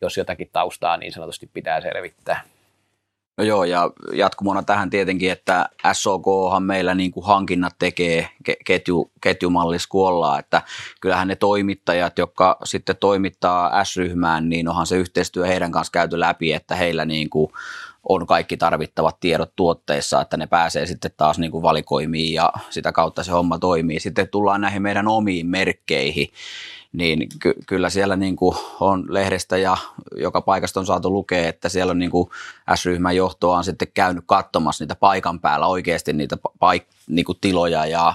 jos 0.00 0.16
jotakin 0.16 0.50
taustaa 0.52 0.96
niin 0.96 1.12
sanotusti 1.12 1.50
pitää 1.52 1.80
selvittää. 1.80 2.42
No 3.38 3.44
joo, 3.44 3.64
ja 3.64 3.90
jatkumona 4.12 4.62
tähän 4.62 4.90
tietenkin, 4.90 5.32
että 5.32 5.68
SOKhan 5.92 6.62
meillä 6.62 6.94
niin 6.94 7.10
kuin 7.10 7.26
hankinnat 7.26 7.74
tekee 7.78 8.28
ketju, 8.66 9.10
ketjumallis 9.20 9.86
kuollaan, 9.86 10.38
että 10.38 10.62
kyllähän 11.00 11.28
ne 11.28 11.36
toimittajat, 11.36 12.18
jotka 12.18 12.58
sitten 12.64 12.96
toimittaa 12.96 13.84
S-ryhmään, 13.84 14.48
niin 14.48 14.68
onhan 14.68 14.86
se 14.86 14.96
yhteistyö 14.96 15.46
heidän 15.46 15.72
kanssa 15.72 15.90
käyty 15.90 16.20
läpi, 16.20 16.52
että 16.52 16.74
heillä 16.74 17.04
niin 17.04 17.30
kuin 17.30 17.52
on 18.08 18.26
kaikki 18.26 18.56
tarvittavat 18.56 19.20
tiedot 19.20 19.52
tuotteissa, 19.56 20.20
että 20.20 20.36
ne 20.36 20.46
pääsee 20.46 20.86
sitten 20.86 21.10
taas 21.16 21.38
niin 21.38 21.50
kuin 21.50 21.62
valikoimiin 21.62 22.34
ja 22.34 22.52
sitä 22.70 22.92
kautta 22.92 23.22
se 23.22 23.32
homma 23.32 23.58
toimii. 23.58 24.00
Sitten 24.00 24.28
tullaan 24.28 24.60
näihin 24.60 24.82
meidän 24.82 25.08
omiin 25.08 25.46
merkkeihin, 25.46 26.28
niin 26.92 27.28
ky- 27.40 27.54
kyllä 27.66 27.90
siellä 27.90 28.16
niin 28.16 28.36
kuin 28.36 28.56
on 28.80 29.04
lehdestä 29.08 29.56
ja 29.56 29.76
joka 30.16 30.40
paikasta 30.40 30.80
on 30.80 30.86
saatu 30.86 31.12
lukea, 31.12 31.48
että 31.48 31.68
siellä 31.68 31.90
on 31.90 31.98
niin 31.98 32.10
kuin 32.10 32.28
S-ryhmän 32.74 33.16
johtoa 33.16 33.56
on 33.56 33.64
sitten 33.64 33.88
käynyt 33.94 34.24
katsomassa 34.26 34.84
niitä 34.84 34.94
paikan 34.94 35.40
päällä 35.40 35.66
oikeasti 35.66 36.12
niitä 36.12 36.36
paik- 36.58 36.94
niin 37.06 37.24
kuin 37.24 37.38
tiloja 37.40 37.86
ja 37.86 38.14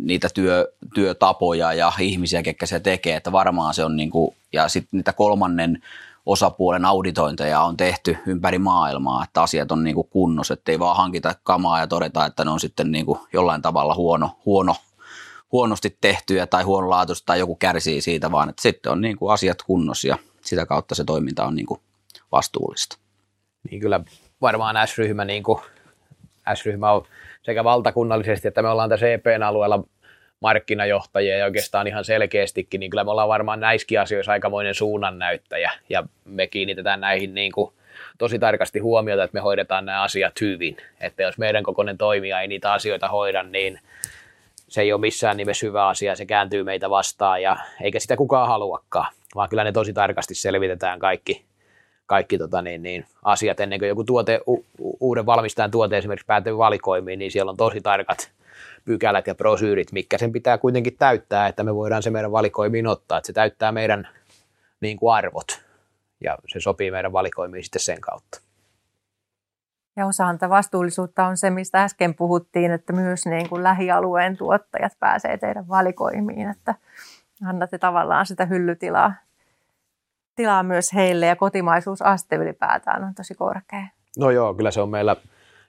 niitä 0.00 0.28
työ, 0.34 0.72
työtapoja 0.94 1.72
ja 1.72 1.92
ihmisiä, 2.00 2.42
ketkä 2.42 2.66
se 2.66 2.80
tekee, 2.80 3.16
että 3.16 3.32
varmaan 3.32 3.74
se 3.74 3.84
on 3.84 3.96
niin 3.96 4.10
kuin, 4.10 4.36
ja 4.52 4.68
sitten 4.68 4.98
niitä 4.98 5.12
kolmannen 5.12 5.82
osapuolen 6.26 6.84
auditointeja 6.84 7.60
on 7.60 7.76
tehty 7.76 8.16
ympäri 8.26 8.58
maailmaa, 8.58 9.24
että 9.24 9.42
asiat 9.42 9.72
on 9.72 9.84
niin 9.84 9.96
kunnossa, 10.10 10.54
ettei 10.54 10.78
vaan 10.78 10.96
hankita 10.96 11.34
kamaa 11.42 11.80
ja 11.80 11.86
todeta, 11.86 12.26
että 12.26 12.44
ne 12.44 12.50
on 12.50 12.60
sitten 12.60 12.92
niin 12.92 13.06
kuin 13.06 13.20
jollain 13.32 13.62
tavalla 13.62 13.94
huono, 13.94 14.30
huono 14.46 14.74
huonosti 15.52 15.96
tehtyjä 16.00 16.46
tai 16.46 16.62
huonolaatuista 16.62 17.26
tai 17.26 17.38
joku 17.38 17.56
kärsii 17.56 18.00
siitä, 18.00 18.32
vaan 18.32 18.48
että 18.48 18.62
sitten 18.62 18.92
on 18.92 19.00
niin 19.00 19.16
kuin 19.16 19.32
asiat 19.32 19.62
kunnossa 19.62 20.08
ja 20.08 20.18
sitä 20.40 20.66
kautta 20.66 20.94
se 20.94 21.04
toiminta 21.04 21.44
on 21.44 21.54
niin 21.54 21.66
kuin 21.66 21.80
vastuullista. 22.32 22.98
Niin 23.70 23.80
kyllä 23.80 24.00
varmaan 24.40 24.88
S-ryhmä, 24.88 25.24
niin 25.24 25.42
kuin, 25.42 25.60
S-ryhmä 26.54 26.92
on 26.92 27.04
sekä 27.42 27.64
valtakunnallisesti, 27.64 28.48
että 28.48 28.62
me 28.62 28.68
ollaan 28.68 28.90
tässä 28.90 29.08
EPn 29.08 29.42
alueella 29.42 29.84
markkinajohtajia 30.40 31.38
ja 31.38 31.44
oikeastaan 31.44 31.86
ihan 31.86 32.04
selkeästikin, 32.04 32.80
niin 32.80 32.90
kyllä 32.90 33.04
me 33.04 33.10
ollaan 33.10 33.28
varmaan 33.28 33.60
näissäkin 33.60 34.00
asioissa 34.00 34.32
aikamoinen 34.32 34.74
suunnannäyttäjä 34.74 35.72
ja 35.88 36.04
me 36.24 36.46
kiinnitetään 36.46 37.00
näihin 37.00 37.34
niin 37.34 37.52
kuin 37.52 37.72
tosi 38.18 38.38
tarkasti 38.38 38.78
huomiota, 38.78 39.24
että 39.24 39.34
me 39.34 39.40
hoidetaan 39.40 39.86
nämä 39.86 40.02
asiat 40.02 40.40
hyvin. 40.40 40.76
Että 41.00 41.22
jos 41.22 41.38
meidän 41.38 41.64
kokoinen 41.64 41.98
toimija 41.98 42.40
ei 42.40 42.48
niitä 42.48 42.72
asioita 42.72 43.08
hoida, 43.08 43.42
niin 43.42 43.80
se 44.68 44.80
ei 44.80 44.92
ole 44.92 45.00
missään 45.00 45.36
nimessä 45.36 45.66
hyvä 45.66 45.88
asia, 45.88 46.16
se 46.16 46.26
kääntyy 46.26 46.64
meitä 46.64 46.90
vastaan 46.90 47.42
ja 47.42 47.56
eikä 47.80 48.00
sitä 48.00 48.16
kukaan 48.16 48.48
haluakaan, 48.48 49.12
vaan 49.34 49.48
kyllä 49.48 49.64
ne 49.64 49.72
tosi 49.72 49.92
tarkasti 49.92 50.34
selvitetään 50.34 50.98
kaikki, 50.98 51.44
kaikki 52.06 52.38
tota 52.38 52.62
niin, 52.62 52.82
niin, 52.82 53.04
asiat 53.24 53.60
ennen 53.60 53.78
kuin 53.78 53.88
joku 53.88 54.04
tuote, 54.04 54.40
u, 54.48 54.64
uuden 55.00 55.26
valmistajan 55.26 55.70
tuote 55.70 55.98
esimerkiksi 55.98 56.26
päätyy 56.26 56.58
valikoimiin, 56.58 57.18
niin 57.18 57.30
siellä 57.30 57.50
on 57.50 57.56
tosi 57.56 57.80
tarkat 57.80 58.30
pykälät 58.84 59.26
ja 59.26 59.34
prosyyrit, 59.34 59.92
mikä 59.92 60.18
sen 60.18 60.32
pitää 60.32 60.58
kuitenkin 60.58 60.96
täyttää, 60.98 61.46
että 61.46 61.64
me 61.64 61.74
voidaan 61.74 62.02
se 62.02 62.10
meidän 62.10 62.32
valikoimiin 62.32 62.86
ottaa, 62.86 63.18
että 63.18 63.26
se 63.26 63.32
täyttää 63.32 63.72
meidän 63.72 64.08
niin 64.80 64.96
kuin 64.96 65.14
arvot 65.14 65.60
ja 66.20 66.38
se 66.48 66.60
sopii 66.60 66.90
meidän 66.90 67.12
valikoimiin 67.12 67.64
sitten 67.64 67.80
sen 67.80 68.00
kautta. 68.00 68.47
Ja 69.98 70.06
osahan 70.06 70.38
tätä 70.38 70.50
vastuullisuutta 70.50 71.26
on 71.26 71.36
se, 71.36 71.50
mistä 71.50 71.82
äsken 71.82 72.14
puhuttiin, 72.14 72.70
että 72.70 72.92
myös 72.92 73.26
niin 73.26 73.48
kuin 73.48 73.62
lähialueen 73.62 74.36
tuottajat 74.36 74.92
pääsee 75.00 75.38
teidän 75.38 75.68
valikoimiin, 75.68 76.50
että 76.50 76.74
annatte 77.44 77.78
tavallaan 77.78 78.26
sitä 78.26 78.46
hyllytilaa 78.46 79.12
tilaa 80.36 80.62
myös 80.62 80.94
heille 80.94 81.26
ja 81.26 81.36
kotimaisuusaste 81.36 82.36
ylipäätään 82.36 83.04
on 83.04 83.14
tosi 83.14 83.34
korkea. 83.34 83.86
No 84.18 84.30
joo, 84.30 84.54
kyllä 84.54 84.70
se 84.70 84.80
on 84.80 84.88
meillä 84.88 85.16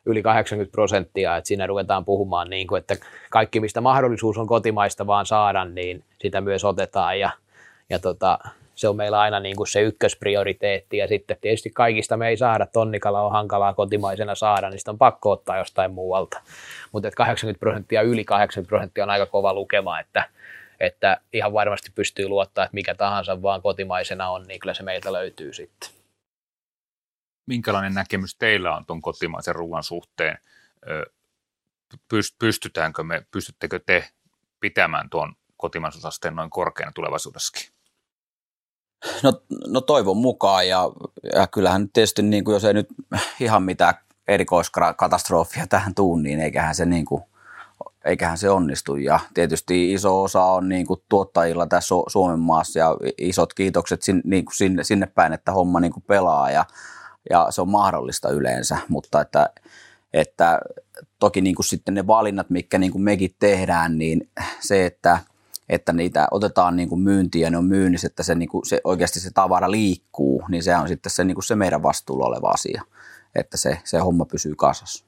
yli 0.06 0.22
80 0.22 0.72
prosenttia, 0.72 1.38
että 1.38 1.48
siinä 1.48 1.68
ruvetaan 1.68 2.06
puhumaan 2.06 2.50
niin 2.50 2.68
kuin, 2.68 2.80
että 2.80 2.96
kaikki 3.30 3.60
mistä 3.60 3.82
mahdollisuus 3.82 4.38
on 4.38 4.48
kotimaista 4.48 5.08
vaan 5.08 5.26
saada, 5.26 5.66
niin 5.66 6.04
sitä 6.20 6.42
myös 6.42 6.66
otetaan 6.66 7.20
ja, 7.20 7.30
ja 7.90 8.00
tota, 8.00 8.40
se 8.80 8.88
on 8.88 8.96
meillä 8.96 9.20
aina 9.20 9.40
niin 9.40 9.56
kuin 9.56 9.68
se 9.68 9.82
ykkösprioriteetti 9.82 10.98
ja 10.98 11.08
sitten 11.08 11.38
tietysti 11.42 11.70
kaikista 11.70 12.18
me 12.18 12.28
ei 12.28 12.38
saada, 12.38 12.66
tonnikala 12.66 13.22
on 13.22 13.32
hankalaa 13.32 13.74
kotimaisena 13.74 14.36
saada, 14.36 14.70
niin 14.70 14.80
sitä 14.80 14.92
on 14.92 14.98
pakko 14.98 15.32
ottaa 15.32 15.58
jostain 15.58 15.92
muualta. 15.92 16.42
Mutta 16.92 17.12
80 17.12 17.60
prosenttia, 17.60 18.02
yli 18.02 18.26
80 18.26 18.70
prosenttia 18.70 19.04
on 19.04 19.10
aika 19.10 19.26
kova 19.26 19.54
lukema, 19.54 20.00
että, 20.00 20.30
että 20.80 21.22
ihan 21.34 21.54
varmasti 21.54 21.92
pystyy 21.96 22.28
luottaa, 22.28 22.66
että 22.66 22.76
mikä 22.76 22.96
tahansa 22.96 23.42
vaan 23.42 23.62
kotimaisena 23.62 24.30
on, 24.30 24.44
niin 24.48 24.60
kyllä 24.60 24.74
se 24.74 24.84
meiltä 24.84 25.14
löytyy 25.14 25.54
sitten. 25.54 25.90
Minkälainen 27.48 27.94
näkemys 27.94 28.36
teillä 28.36 28.76
on 28.76 28.86
tuon 28.86 29.02
kotimaisen 29.02 29.56
ruoan 29.56 29.84
suhteen? 29.84 30.38
Pystytäänkö 32.40 33.04
me, 33.04 33.26
pystyttekö 33.32 33.80
te 33.86 34.10
pitämään 34.60 35.10
tuon 35.10 35.34
kotimaisuusasteen 35.58 36.36
noin 36.36 36.50
korkeana 36.50 36.92
tulevaisuudessakin? 36.96 37.79
No, 39.24 39.34
no 39.68 39.82
toivon 39.82 40.18
mukaan 40.18 40.68
ja, 40.68 40.90
ja 41.36 41.48
kyllähän 41.48 41.82
nyt 41.82 41.94
tietysti 41.94 42.22
niin 42.22 42.44
kuin, 42.44 42.54
jos 42.54 42.66
ei 42.66 42.74
nyt 42.74 42.88
ihan 43.40 43.64
mitään 43.64 43.94
erikoiskatastrofia 44.28 45.68
tähän 45.68 45.96
tuu, 45.96 46.18
niin 46.18 46.40
eiköhän 46.40 46.76
se 46.76 46.86
niin 46.86 47.06
kuin, 47.06 47.24
eiköhän 48.06 48.38
se 48.38 48.50
onnistu. 48.50 48.96
Ja 48.96 49.20
tietysti 49.34 49.94
iso 49.94 50.24
osa 50.24 50.44
on 50.44 50.70
niin 50.70 50.88
kuin 50.88 51.04
tuottajilla 51.10 51.68
tässä 51.68 51.96
Suomen 52.08 52.40
maassa 52.40 52.80
ja 52.80 52.98
isot 53.18 53.54
kiitokset 53.54 54.02
sinne, 54.02 54.22
niin 54.26 54.46
kuin 54.46 54.56
sinne, 54.56 54.84
sinne 54.84 55.06
päin, 55.06 55.34
että 55.34 55.52
homma 55.52 55.80
niin 55.80 55.94
kuin 55.94 56.04
pelaa 56.08 56.52
ja, 56.52 56.66
ja 57.30 57.48
se 57.50 57.62
on 57.62 57.70
mahdollista 57.70 58.30
yleensä, 58.30 58.78
mutta 58.88 59.22
että, 59.22 59.50
että 60.14 60.60
toki 61.20 61.42
niin 61.42 61.56
kuin 61.56 61.66
sitten 61.66 61.94
ne 61.94 62.08
valinnat, 62.08 62.50
mitkä 62.50 62.78
niin 62.78 62.92
kuin 62.92 63.02
mekin 63.02 63.36
tehdään, 63.40 63.98
niin 63.98 64.30
se, 64.60 64.86
että, 64.86 65.20
että 65.70 65.94
niitä 65.94 66.28
otetaan 66.32 66.76
niin 66.76 66.90
kuin 66.90 67.02
myyntiin 67.02 67.42
ja 67.42 67.50
ne 67.50 67.58
on 67.58 67.66
myynnissä, 67.66 68.08
että 68.08 68.24
se, 68.24 68.36
niin 68.36 68.50
kuin, 68.50 68.66
se 68.66 68.82
oikeasti 68.84 69.20
se 69.20 69.30
tavara 69.34 69.72
liikkuu, 69.72 70.44
niin 70.50 70.64
se 70.64 70.76
on 70.76 70.88
sitten 70.88 71.12
se, 71.12 71.24
niin 71.24 71.36
kuin 71.36 71.44
se 71.44 71.56
meidän 71.56 71.84
vastuulla 71.84 72.26
oleva 72.26 72.48
asia, 72.48 72.82
että 73.36 73.58
se, 73.58 73.80
se 73.84 73.98
homma 73.98 74.26
pysyy 74.26 74.56
kasassa. 74.56 75.06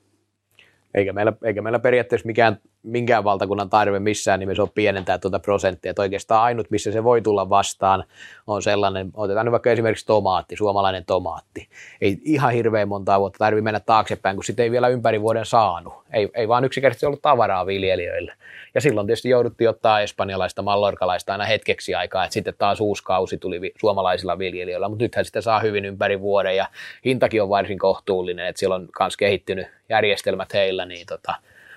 Eikä 0.94 1.14
meillä, 1.14 1.34
eikä 1.44 1.62
meillä 1.62 1.80
periaatteessa 1.80 2.28
mikään, 2.28 2.62
minkään 2.84 3.24
valtakunnan 3.24 3.70
tarve 3.70 4.00
missään 4.00 4.40
nimessä 4.40 4.64
ole 4.64 4.70
pienentää 4.76 5.18
tuota 5.18 5.40
prosenttia. 5.40 5.90
Että 5.90 6.02
oikeastaan 6.02 6.44
ainut, 6.44 6.70
missä 6.70 6.92
se 6.92 7.04
voi 7.04 7.22
tulla 7.22 7.50
vastaan, 7.50 8.04
on 8.48 8.62
sellainen, 8.62 9.12
otetaan 9.14 9.46
nyt 9.46 9.52
vaikka 9.52 9.72
esimerkiksi 9.72 10.06
tomaatti, 10.06 10.56
suomalainen 10.56 11.06
tomaatti. 11.06 11.70
Ei 12.02 12.18
ihan 12.24 12.54
hirveän 12.54 12.88
montaa 12.88 13.20
vuotta 13.20 13.38
tarvitse 13.38 13.64
mennä 13.64 13.80
taaksepäin, 13.80 14.36
kun 14.36 14.44
sitä 14.44 14.64
ei 14.64 14.72
vielä 14.72 14.88
ympäri 14.88 15.22
vuoden 15.22 15.46
saanut. 15.46 15.94
Ei, 16.14 16.30
ei 16.34 16.48
vaan 16.48 16.66
yksinkertaisesti 16.66 17.06
ollut 17.06 17.22
tavaraa 17.22 17.66
viljelijöille. 17.66 18.34
Ja 18.76 18.82
silloin 18.82 19.08
tietysti 19.08 19.30
jouduttiin 19.30 19.70
ottaa 19.70 20.02
espanjalaista, 20.02 20.62
mallorkalaista 20.62 21.32
aina 21.32 21.46
hetkeksi 21.46 21.96
aikaa, 21.96 22.24
että 22.24 22.34
sitten 22.34 22.54
taas 22.58 22.82
uusi 22.82 23.04
kausi 23.04 23.38
tuli 23.38 23.74
suomalaisilla 23.80 24.40
viljelijöillä, 24.40 24.90
mutta 24.90 25.04
nythän 25.04 25.26
sitä 25.26 25.42
saa 25.42 25.60
hyvin 25.60 25.86
ympäri 25.86 26.22
vuoden 26.22 26.56
ja 26.56 26.68
hintakin 27.06 27.42
on 27.42 27.50
varsin 27.50 27.80
kohtuullinen, 27.80 28.48
että 28.48 28.60
siellä 28.60 28.76
on 28.76 28.88
myös 29.00 29.18
kehittynyt 29.18 29.68
järjestelmät 29.90 30.54
heillä, 30.54 30.86
niin 30.86 31.06
tota, 31.06 31.34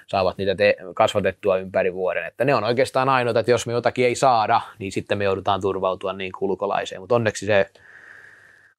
saavat 0.06 0.38
niitä 0.38 0.54
te- 0.54 0.76
kasvatettua 0.94 1.56
ympäri 1.56 1.94
vuoden. 1.94 2.26
Että 2.26 2.44
ne 2.44 2.54
on 2.54 2.64
oikeastaan 2.64 3.08
ainoita, 3.08 3.40
että 3.40 3.50
jos 3.50 3.66
me 3.66 3.73
jotakin 3.73 4.06
ei 4.06 4.14
saada, 4.14 4.61
niin 4.78 4.92
sitten 4.92 5.18
me 5.18 5.25
joudutaan 5.25 5.61
turvautua 5.61 6.12
niin 6.12 6.32
ulkolaiseen. 6.40 7.00
Mutta 7.00 7.14
onneksi, 7.14 7.46
se, 7.46 7.70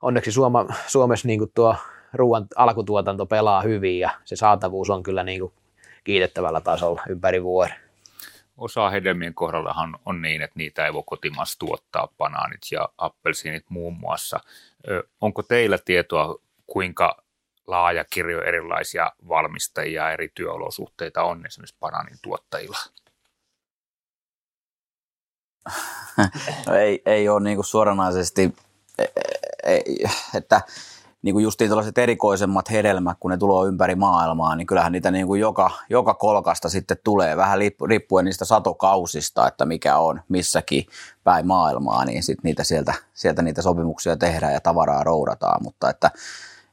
onneksi 0.01 0.31
Suoma, 0.31 0.65
Suomessa 0.87 1.27
niin 1.27 1.51
tuo 1.55 1.75
ruoan 2.13 2.45
alkutuotanto 2.55 3.25
pelaa 3.25 3.61
hyvin 3.61 3.99
ja 3.99 4.09
se 4.23 4.35
saatavuus 4.35 4.89
on 4.89 5.03
kyllä 5.03 5.23
niin 5.23 5.51
kiitettävällä 6.03 6.61
tasolla 6.61 7.01
ympäri 7.09 7.43
vuoden 7.43 7.85
osa 8.57 8.89
hedelmien 8.89 9.33
kohdallahan 9.33 9.99
on 10.05 10.21
niin, 10.21 10.41
että 10.41 10.57
niitä 10.57 10.85
ei 10.85 10.93
voi 10.93 11.03
kotimaassa 11.05 11.59
tuottaa, 11.59 12.07
banaanit 12.17 12.61
ja 12.71 12.89
appelsiinit 12.97 13.65
muun 13.69 13.97
muassa. 13.97 14.39
Ö, 14.89 15.03
onko 15.21 15.43
teillä 15.43 15.77
tietoa, 15.85 16.35
kuinka 16.67 17.23
laaja 17.67 18.05
kirjo 18.09 18.41
erilaisia 18.41 19.11
valmistajia 19.27 20.11
eri 20.11 20.29
työolosuhteita 20.35 21.23
on 21.23 21.45
esimerkiksi 21.45 21.75
banaanin 21.79 22.17
tuottajilla? 22.21 22.77
No 26.67 26.75
ei, 26.81 27.01
ei 27.05 27.29
ole 27.29 27.39
niin 27.39 27.57
kuin 27.57 27.65
suoranaisesti, 27.65 28.55
e, 28.97 29.03
e, 29.63 29.81
että 30.35 30.61
niin 31.21 31.33
kuin 31.35 31.43
justiin 31.43 31.69
tällaiset 31.69 31.97
erikoisemmat 31.97 32.71
hedelmät, 32.71 33.17
kun 33.19 33.31
ne 33.31 33.37
tulee 33.37 33.67
ympäri 33.67 33.95
maailmaa, 33.95 34.55
niin 34.55 34.67
kyllähän 34.67 34.91
niitä 34.91 35.11
niin 35.11 35.27
kuin 35.27 35.41
joka, 35.41 35.71
joka 35.89 36.13
kolkasta 36.13 36.69
sitten 36.69 36.97
tulee, 37.03 37.37
vähän 37.37 37.59
riippuen 37.87 38.25
niistä 38.25 38.45
satokausista, 38.45 39.47
että 39.47 39.65
mikä 39.65 39.97
on 39.97 40.21
missäkin 40.29 40.85
päin 41.23 41.47
maailmaa, 41.47 42.05
niin 42.05 42.23
sitten 42.23 42.43
niitä 42.43 42.63
sieltä, 42.63 42.93
sieltä 43.13 43.41
niitä 43.41 43.61
sopimuksia 43.61 44.17
tehdään 44.17 44.53
ja 44.53 44.61
tavaraa 44.61 45.03
roudataan, 45.03 45.63
mutta 45.63 45.89
että, 45.89 46.11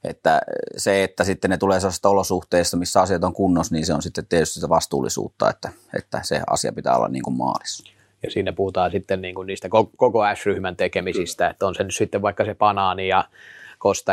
että 0.05 0.41
se, 0.77 1.05
että 1.05 1.25
sitten 1.25 1.51
ne 1.51 1.59
tulee 1.59 1.81
sellaisista 1.81 2.09
olosuhteista, 2.09 2.77
missä 2.77 3.01
asiat 3.01 3.25
on 3.25 3.33
kunnossa, 3.33 3.75
niin 3.75 3.87
se 3.87 3.95
on 3.95 4.03
sitten 4.03 4.27
tietysti 4.27 4.55
sitä 4.55 4.69
vastuullisuutta, 4.69 5.51
että, 5.51 5.69
että 5.97 6.21
se 6.23 6.41
asia 6.51 6.73
pitää 6.73 6.97
olla 6.97 7.09
niin 7.09 7.23
kuin 7.23 7.37
maalissa. 7.37 7.93
Ja 8.23 8.31
siinä 8.31 8.53
puhutaan 8.53 8.91
sitten 8.91 9.23
niin 9.23 9.35
kuin 9.35 9.47
niistä 9.47 9.69
koko 9.97 10.23
S-ryhmän 10.35 10.77
tekemisistä, 10.77 11.49
että 11.49 11.67
on 11.67 11.75
se 11.75 11.85
nyt 11.85 11.95
sitten 11.95 12.23
vaikka 12.23 12.45
se 12.45 12.55
banaani 12.55 13.09
ja 13.09 13.25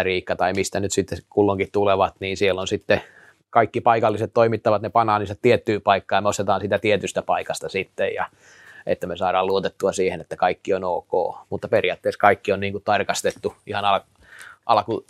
Riikka 0.03 0.35
tai 0.35 0.53
mistä 0.53 0.79
nyt 0.79 0.91
sitten 0.91 1.17
kulloinkin 1.29 1.69
tulevat, 1.71 2.13
niin 2.19 2.37
siellä 2.37 2.61
on 2.61 2.67
sitten 2.67 3.01
kaikki 3.49 3.81
paikalliset 3.81 4.33
toimittavat 4.33 4.81
ne 4.81 4.89
banaaniset 4.89 5.39
tiettyyn 5.41 5.81
paikkaan 5.81 6.17
ja 6.17 6.21
me 6.21 6.29
ostetaan 6.29 6.61
sitä 6.61 6.79
tietystä 6.79 7.21
paikasta 7.21 7.69
sitten 7.69 8.13
ja 8.13 8.25
että 8.85 9.07
me 9.07 9.17
saadaan 9.17 9.47
luotettua 9.47 9.91
siihen, 9.91 10.21
että 10.21 10.35
kaikki 10.35 10.73
on 10.73 10.83
ok. 10.83 11.37
Mutta 11.49 11.67
periaatteessa 11.67 12.19
kaikki 12.19 12.51
on 12.51 12.59
niin 12.59 12.73
kuin 12.73 12.83
tarkastettu 12.83 13.53
ihan 13.67 13.85
al- 13.85 13.99
alku 14.65 15.05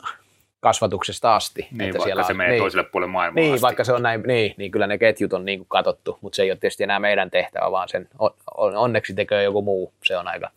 kasvatuksesta 0.60 1.36
asti. 1.36 1.62
Niin, 1.62 1.82
että 1.82 1.84
vaikka 1.84 2.04
siellä 2.04 2.24
se 2.24 2.34
on, 2.34 2.38
menee 2.38 2.52
niin, 2.52 2.62
toiselle 2.62 2.90
puolelle 2.92 3.12
maailmaa 3.12 3.42
Niin, 3.42 3.54
asti. 3.54 3.62
vaikka 3.62 3.84
se 3.84 3.94
on 3.94 4.04
näin, 4.04 4.24
niin, 4.28 4.56
niin 4.58 4.72
kyllä 4.72 4.88
ne 4.88 4.98
ketjut 4.98 5.34
on 5.34 5.46
niin 5.46 5.60
kuin 5.60 5.68
katsottu, 5.70 6.18
mutta 6.22 6.36
se 6.36 6.44
ei 6.44 6.52
ole 6.52 6.58
tietysti 6.58 6.84
enää 6.84 7.00
meidän 7.00 7.32
tehtävä, 7.32 7.72
vaan 7.72 7.90
sen 7.90 8.10
on, 8.18 8.76
onneksi 8.76 9.14
tekee 9.14 9.44
joku 9.44 9.62
muu. 9.62 9.94
Se 10.04 10.18
on 10.18 10.28
aika 10.28 10.50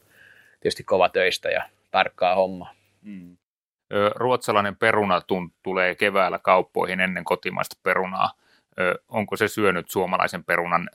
tietysti 0.61 0.85
kova 0.85 1.09
töistä 1.09 1.49
ja 1.51 1.63
tarkkaa 1.91 2.35
hommaa. 2.35 2.75
Mm 3.03 3.37
ruotsalainen 4.15 4.77
peruna 4.77 5.23
tulee 5.63 5.95
keväällä 5.95 6.39
kauppoihin 6.39 7.01
ennen 7.01 7.25
kotimaista 7.25 7.77
perunaa. 7.83 8.31
Onko 9.09 9.37
se 9.37 9.49
syönyt 9.49 9.91
suomalaisen 9.91 10.45
perunan 10.45 10.91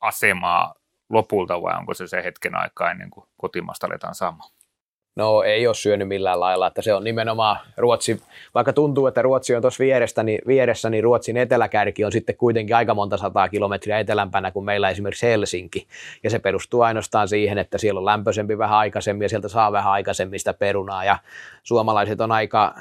asemaa 0.00 0.74
lopulta 1.10 1.62
vai 1.62 1.76
onko 1.76 1.94
se 1.94 2.06
se 2.06 2.24
hetken 2.24 2.54
aikaa 2.54 2.90
ennen 2.90 3.10
kuin 3.10 3.26
kotimaasta 3.36 3.86
aletaan 3.86 4.14
saamaan? 4.14 4.50
No 5.20 5.42
ei 5.42 5.66
ole 5.66 5.74
syönyt 5.74 6.08
millään 6.08 6.40
lailla, 6.40 6.66
että 6.66 6.82
se 6.82 6.94
on 6.94 7.04
nimenomaan 7.04 7.56
Ruotsi, 7.76 8.22
vaikka 8.54 8.72
tuntuu, 8.72 9.06
että 9.06 9.22
Ruotsi 9.22 9.54
on 9.54 9.62
tuossa 9.62 10.22
niin, 10.22 10.40
vieressä, 10.46 10.90
niin 10.90 11.04
Ruotsin 11.04 11.36
eteläkärki 11.36 12.04
on 12.04 12.12
sitten 12.12 12.36
kuitenkin 12.36 12.76
aika 12.76 12.94
monta 12.94 13.16
sataa 13.16 13.48
kilometriä 13.48 13.98
etelämpänä 13.98 14.50
kuin 14.50 14.64
meillä 14.64 14.90
esimerkiksi 14.90 15.26
Helsinki. 15.26 15.86
Ja 16.22 16.30
se 16.30 16.38
perustuu 16.38 16.80
ainoastaan 16.80 17.28
siihen, 17.28 17.58
että 17.58 17.78
siellä 17.78 17.98
on 17.98 18.04
lämpöisempi 18.04 18.58
vähän 18.58 18.78
aikaisemmin 18.78 19.24
ja 19.24 19.28
sieltä 19.28 19.48
saa 19.48 19.72
vähän 19.72 19.92
aikaisemmin 19.92 20.38
sitä 20.38 20.54
perunaa. 20.54 21.04
Ja 21.04 21.18
suomalaiset 21.62 22.20
on 22.20 22.32
aika 22.32 22.74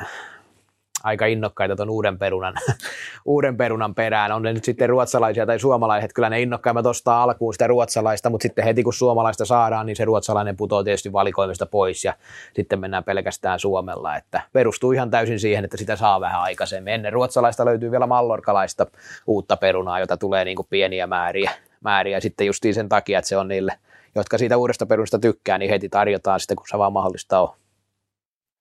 aika 1.04 1.26
innokkaita 1.26 1.76
tuon 1.76 1.90
uuden 1.90 2.20
perunan, 2.20 2.54
uuden 3.26 3.58
perunan 3.58 3.96
perään. 3.96 4.32
On 4.32 4.42
ne 4.42 4.54
nyt 4.54 4.64
sitten 4.64 4.90
ruotsalaisia 4.90 5.46
tai 5.46 5.60
suomalaiset, 5.60 6.14
kyllä 6.14 6.30
ne 6.30 6.42
innokkaimmat 6.42 6.86
ostaa 6.86 7.24
alkuun 7.24 7.54
sitä 7.54 7.68
ruotsalaista, 7.68 8.30
mutta 8.30 8.44
sitten 8.44 8.64
heti 8.64 8.84
kun 8.84 8.94
suomalaista 8.94 9.46
saadaan, 9.46 9.86
niin 9.86 9.96
se 9.96 10.06
ruotsalainen 10.06 10.58
putoaa 10.58 10.84
tietysti 10.84 11.14
valikoimista 11.14 11.66
pois 11.66 12.06
ja 12.06 12.14
sitten 12.54 12.80
mennään 12.80 13.04
pelkästään 13.04 13.60
Suomella. 13.60 14.16
Että 14.16 14.42
perustuu 14.54 14.92
ihan 14.92 15.10
täysin 15.10 15.40
siihen, 15.40 15.66
että 15.66 15.78
sitä 15.78 15.96
saa 15.96 16.22
vähän 16.22 16.42
aikaisemmin. 16.42 16.94
Ennen 16.94 17.14
ruotsalaista 17.14 17.66
löytyy 17.66 17.92
vielä 17.92 18.08
mallorkalaista 18.08 18.86
uutta 19.28 19.58
perunaa, 19.58 20.00
jota 20.00 20.18
tulee 20.18 20.46
niin 20.46 20.56
kuin 20.56 20.68
pieniä 20.70 21.08
määriä, 21.08 21.52
määriä. 21.82 22.20
Sitten 22.20 22.48
justiin 22.48 22.74
sen 22.74 22.90
takia, 22.90 23.20
että 23.20 23.30
se 23.30 23.38
on 23.38 23.48
niille, 23.48 23.74
jotka 24.16 24.38
siitä 24.38 24.58
uudesta 24.58 24.86
perunasta 24.86 25.20
tykkää, 25.20 25.58
niin 25.58 25.72
heti 25.72 25.90
tarjotaan 25.90 26.40
sitä, 26.40 26.56
kun 26.56 26.66
se 26.70 26.78
vaan 26.78 26.94
mahdollista 26.94 27.40
on. 27.40 27.50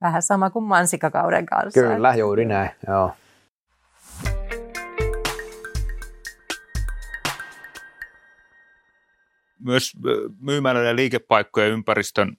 Vähän 0.01 0.23
sama 0.23 0.51
kuin 0.51 0.65
mansikakauden 0.65 1.47
kanssa. 1.47 1.81
Kyllä, 1.81 2.15
juuri 2.15 2.45
näin, 2.45 2.71
joo. 2.87 3.13
Myös 9.59 9.93
myymälöiden 10.41 10.97
liikepaikkojen 10.97 11.71
ympäristön 11.71 12.37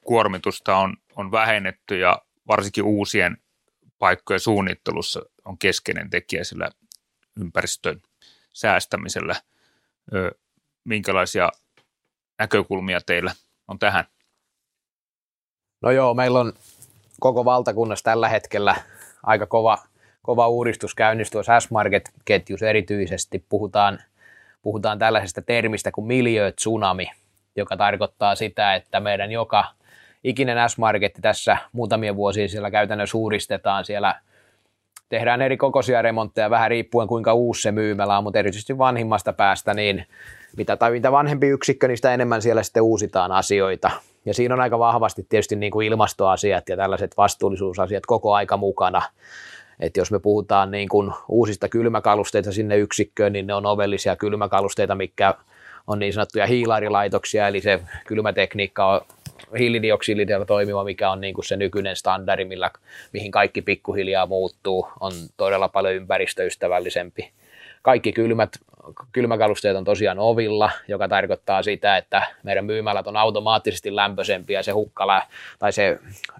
kuormitusta 0.00 0.76
on, 0.76 0.96
on 1.16 1.32
vähennetty 1.32 1.98
ja 1.98 2.22
varsinkin 2.48 2.84
uusien 2.84 3.36
paikkojen 3.98 4.40
suunnittelussa 4.40 5.22
on 5.44 5.58
keskeinen 5.58 6.10
tekijä 6.10 6.44
sillä 6.44 6.70
ympäristön 7.40 8.00
säästämisellä. 8.52 9.34
Minkälaisia 10.84 11.48
näkökulmia 12.38 13.00
teillä 13.00 13.34
on 13.68 13.78
tähän? 13.78 14.04
No 15.82 15.90
joo, 15.90 16.14
meillä 16.14 16.40
on 16.40 16.52
koko 17.22 17.44
valtakunnassa 17.44 18.04
tällä 18.04 18.28
hetkellä 18.28 18.74
aika 19.22 19.46
kova, 19.46 19.78
kova 20.22 20.48
uudistus 20.48 20.94
käynnistyy 20.94 21.40
S-Market-ketjussa 21.58 22.68
erityisesti. 22.68 23.44
Puhutaan, 23.48 23.98
puhutaan 24.62 24.98
tällaisesta 24.98 25.42
termistä 25.42 25.90
kuin 25.90 26.06
miljötsunami, 26.06 27.10
joka 27.56 27.76
tarkoittaa 27.76 28.34
sitä, 28.34 28.74
että 28.74 29.00
meidän 29.00 29.32
joka 29.32 29.64
ikinen 30.24 30.70
S-Marketti 30.70 31.22
tässä 31.22 31.56
muutamia 31.72 32.16
vuosia 32.16 32.48
siellä 32.48 32.70
käytännössä 32.70 33.18
uudistetaan. 33.18 33.84
Siellä 33.84 34.14
tehdään 35.08 35.42
eri 35.42 35.56
kokoisia 35.56 36.02
remontteja 36.02 36.50
vähän 36.50 36.70
riippuen 36.70 37.08
kuinka 37.08 37.34
uusi 37.34 37.62
se 37.62 37.72
myymälä 37.72 38.18
on, 38.18 38.24
mutta 38.24 38.38
erityisesti 38.38 38.78
vanhimmasta 38.78 39.32
päästä, 39.32 39.74
niin 39.74 40.06
mitä, 40.56 40.76
tai 40.76 40.90
mitä 40.90 41.12
vanhempi 41.12 41.48
yksikkö, 41.48 41.88
niin 41.88 41.98
sitä 41.98 42.14
enemmän 42.14 42.42
siellä 42.42 42.62
sitten 42.62 42.82
uusitaan 42.82 43.32
asioita. 43.32 43.90
Ja 44.24 44.34
siinä 44.34 44.54
on 44.54 44.60
aika 44.60 44.78
vahvasti 44.78 45.26
tietysti 45.28 45.56
niin 45.56 45.72
kuin 45.72 45.86
ilmastoasiat 45.86 46.68
ja 46.68 46.76
tällaiset 46.76 47.16
vastuullisuusasiat 47.16 48.06
koko 48.06 48.34
aika 48.34 48.56
mukana. 48.56 49.02
Että 49.80 50.00
jos 50.00 50.10
me 50.10 50.18
puhutaan 50.18 50.70
niin 50.70 50.88
kuin 50.88 51.12
uusista 51.28 51.68
kylmäkalusteita 51.68 52.52
sinne 52.52 52.76
yksikköön, 52.76 53.32
niin 53.32 53.46
ne 53.46 53.54
on 53.54 53.66
ovellisia 53.66 54.16
kylmäkalusteita, 54.16 54.94
mikä 54.94 55.34
on 55.86 55.98
niin 55.98 56.12
sanottuja 56.12 56.46
hiilarilaitoksia, 56.46 57.48
eli 57.48 57.60
se 57.60 57.80
kylmätekniikka 58.06 58.86
on 58.86 59.00
hiilidioksidilla 59.58 60.44
toimiva, 60.44 60.84
mikä 60.84 61.10
on 61.10 61.20
niin 61.20 61.34
kuin 61.34 61.44
se 61.44 61.56
nykyinen 61.56 61.96
standardi, 61.96 62.44
millä, 62.44 62.70
mihin 63.12 63.30
kaikki 63.30 63.62
pikkuhiljaa 63.62 64.26
muuttuu, 64.26 64.88
on 65.00 65.12
todella 65.36 65.68
paljon 65.68 65.94
ympäristöystävällisempi. 65.94 67.30
Kaikki 67.82 68.12
kylmät 68.12 68.50
kylmäkalusteet 69.12 69.76
on 69.76 69.84
tosiaan 69.84 70.18
ovilla, 70.18 70.70
joka 70.88 71.08
tarkoittaa 71.08 71.62
sitä, 71.62 71.96
että 71.96 72.22
meidän 72.42 72.64
myymälät 72.64 73.06
on 73.06 73.16
automaattisesti 73.16 73.96
lämpöisempiä 73.96 74.62
se 74.62 74.72
hukkala 74.72 75.22
tai 75.58 75.72
se 75.72 75.98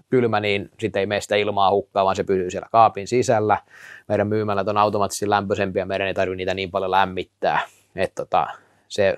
kylmä, 0.09 0.39
niin 0.39 0.69
sitten 0.79 0.99
ei 0.99 1.05
meistä 1.05 1.35
ilmaa 1.35 1.71
hukkaa, 1.71 2.05
vaan 2.05 2.15
se 2.15 2.23
pysyy 2.23 2.51
siellä 2.51 2.67
kaapin 2.71 3.07
sisällä. 3.07 3.57
Meidän 4.07 4.27
myymälät 4.27 4.67
on 4.67 4.77
automaattisesti 4.77 5.29
lämpöisempiä, 5.29 5.85
meidän 5.85 6.07
ei 6.07 6.13
tarvitse 6.13 6.37
niitä 6.37 6.53
niin 6.53 6.71
paljon 6.71 6.91
lämmittää. 6.91 7.59
Että 7.95 8.23
tota, 8.23 8.47
se 8.87 9.17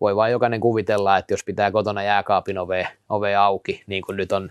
voi 0.00 0.16
vain 0.16 0.32
jokainen 0.32 0.60
kuvitella, 0.60 1.16
että 1.16 1.32
jos 1.32 1.44
pitää 1.44 1.70
kotona 1.70 2.02
jääkaapin 2.02 2.58
ove, 2.58 2.88
ove 3.08 3.34
auki, 3.34 3.82
niin 3.86 4.02
kuin 4.02 4.16
nyt 4.16 4.32
on 4.32 4.50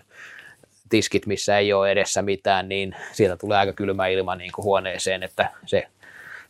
tiskit, 0.90 1.26
missä 1.26 1.58
ei 1.58 1.74
ole 1.74 1.92
edessä 1.92 2.22
mitään, 2.22 2.70
niin 2.70 2.96
siitä 3.12 3.38
tulee 3.38 3.58
aika 3.58 3.74
kylmä 3.74 4.08
ilma 4.08 4.36
niin 4.36 4.52
kuin 4.56 4.66
huoneeseen, 4.66 5.24
että 5.24 5.50
se, 5.66 5.88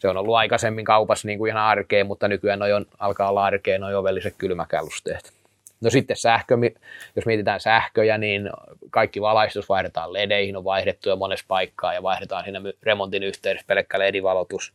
se 0.01 0.07
on 0.07 0.17
ollut 0.17 0.35
aikaisemmin 0.35 0.85
kaupassa 0.85 1.27
niin 1.27 1.37
kuin 1.37 1.49
ihan 1.49 1.63
arkeen, 1.63 2.07
mutta 2.07 2.27
nykyään 2.27 2.59
noi 2.59 2.73
on, 2.73 2.85
alkaa 2.99 3.29
olla 3.29 3.45
arkeen 3.45 3.81
noin 3.81 3.95
ovelliset 3.95 4.35
kylmäkälusteet. 4.37 5.33
No 5.81 5.89
sitten 5.89 6.17
sähkö, 6.17 6.57
jos 7.15 7.25
mietitään 7.25 7.59
sähköjä, 7.59 8.17
niin 8.17 8.49
kaikki 8.89 9.21
valaistus 9.21 9.69
vaihdetaan 9.69 10.13
ledeihin, 10.13 10.57
on 10.57 10.63
vaihdettu 10.63 11.09
jo 11.09 11.15
monessa 11.15 11.45
paikkaa 11.47 11.93
ja 11.93 12.03
vaihdetaan 12.03 12.43
siinä 12.43 12.61
remontin 12.83 13.23
yhteydessä 13.23 13.67
pelkkä 13.67 13.99
ledivalotus. 13.99 14.73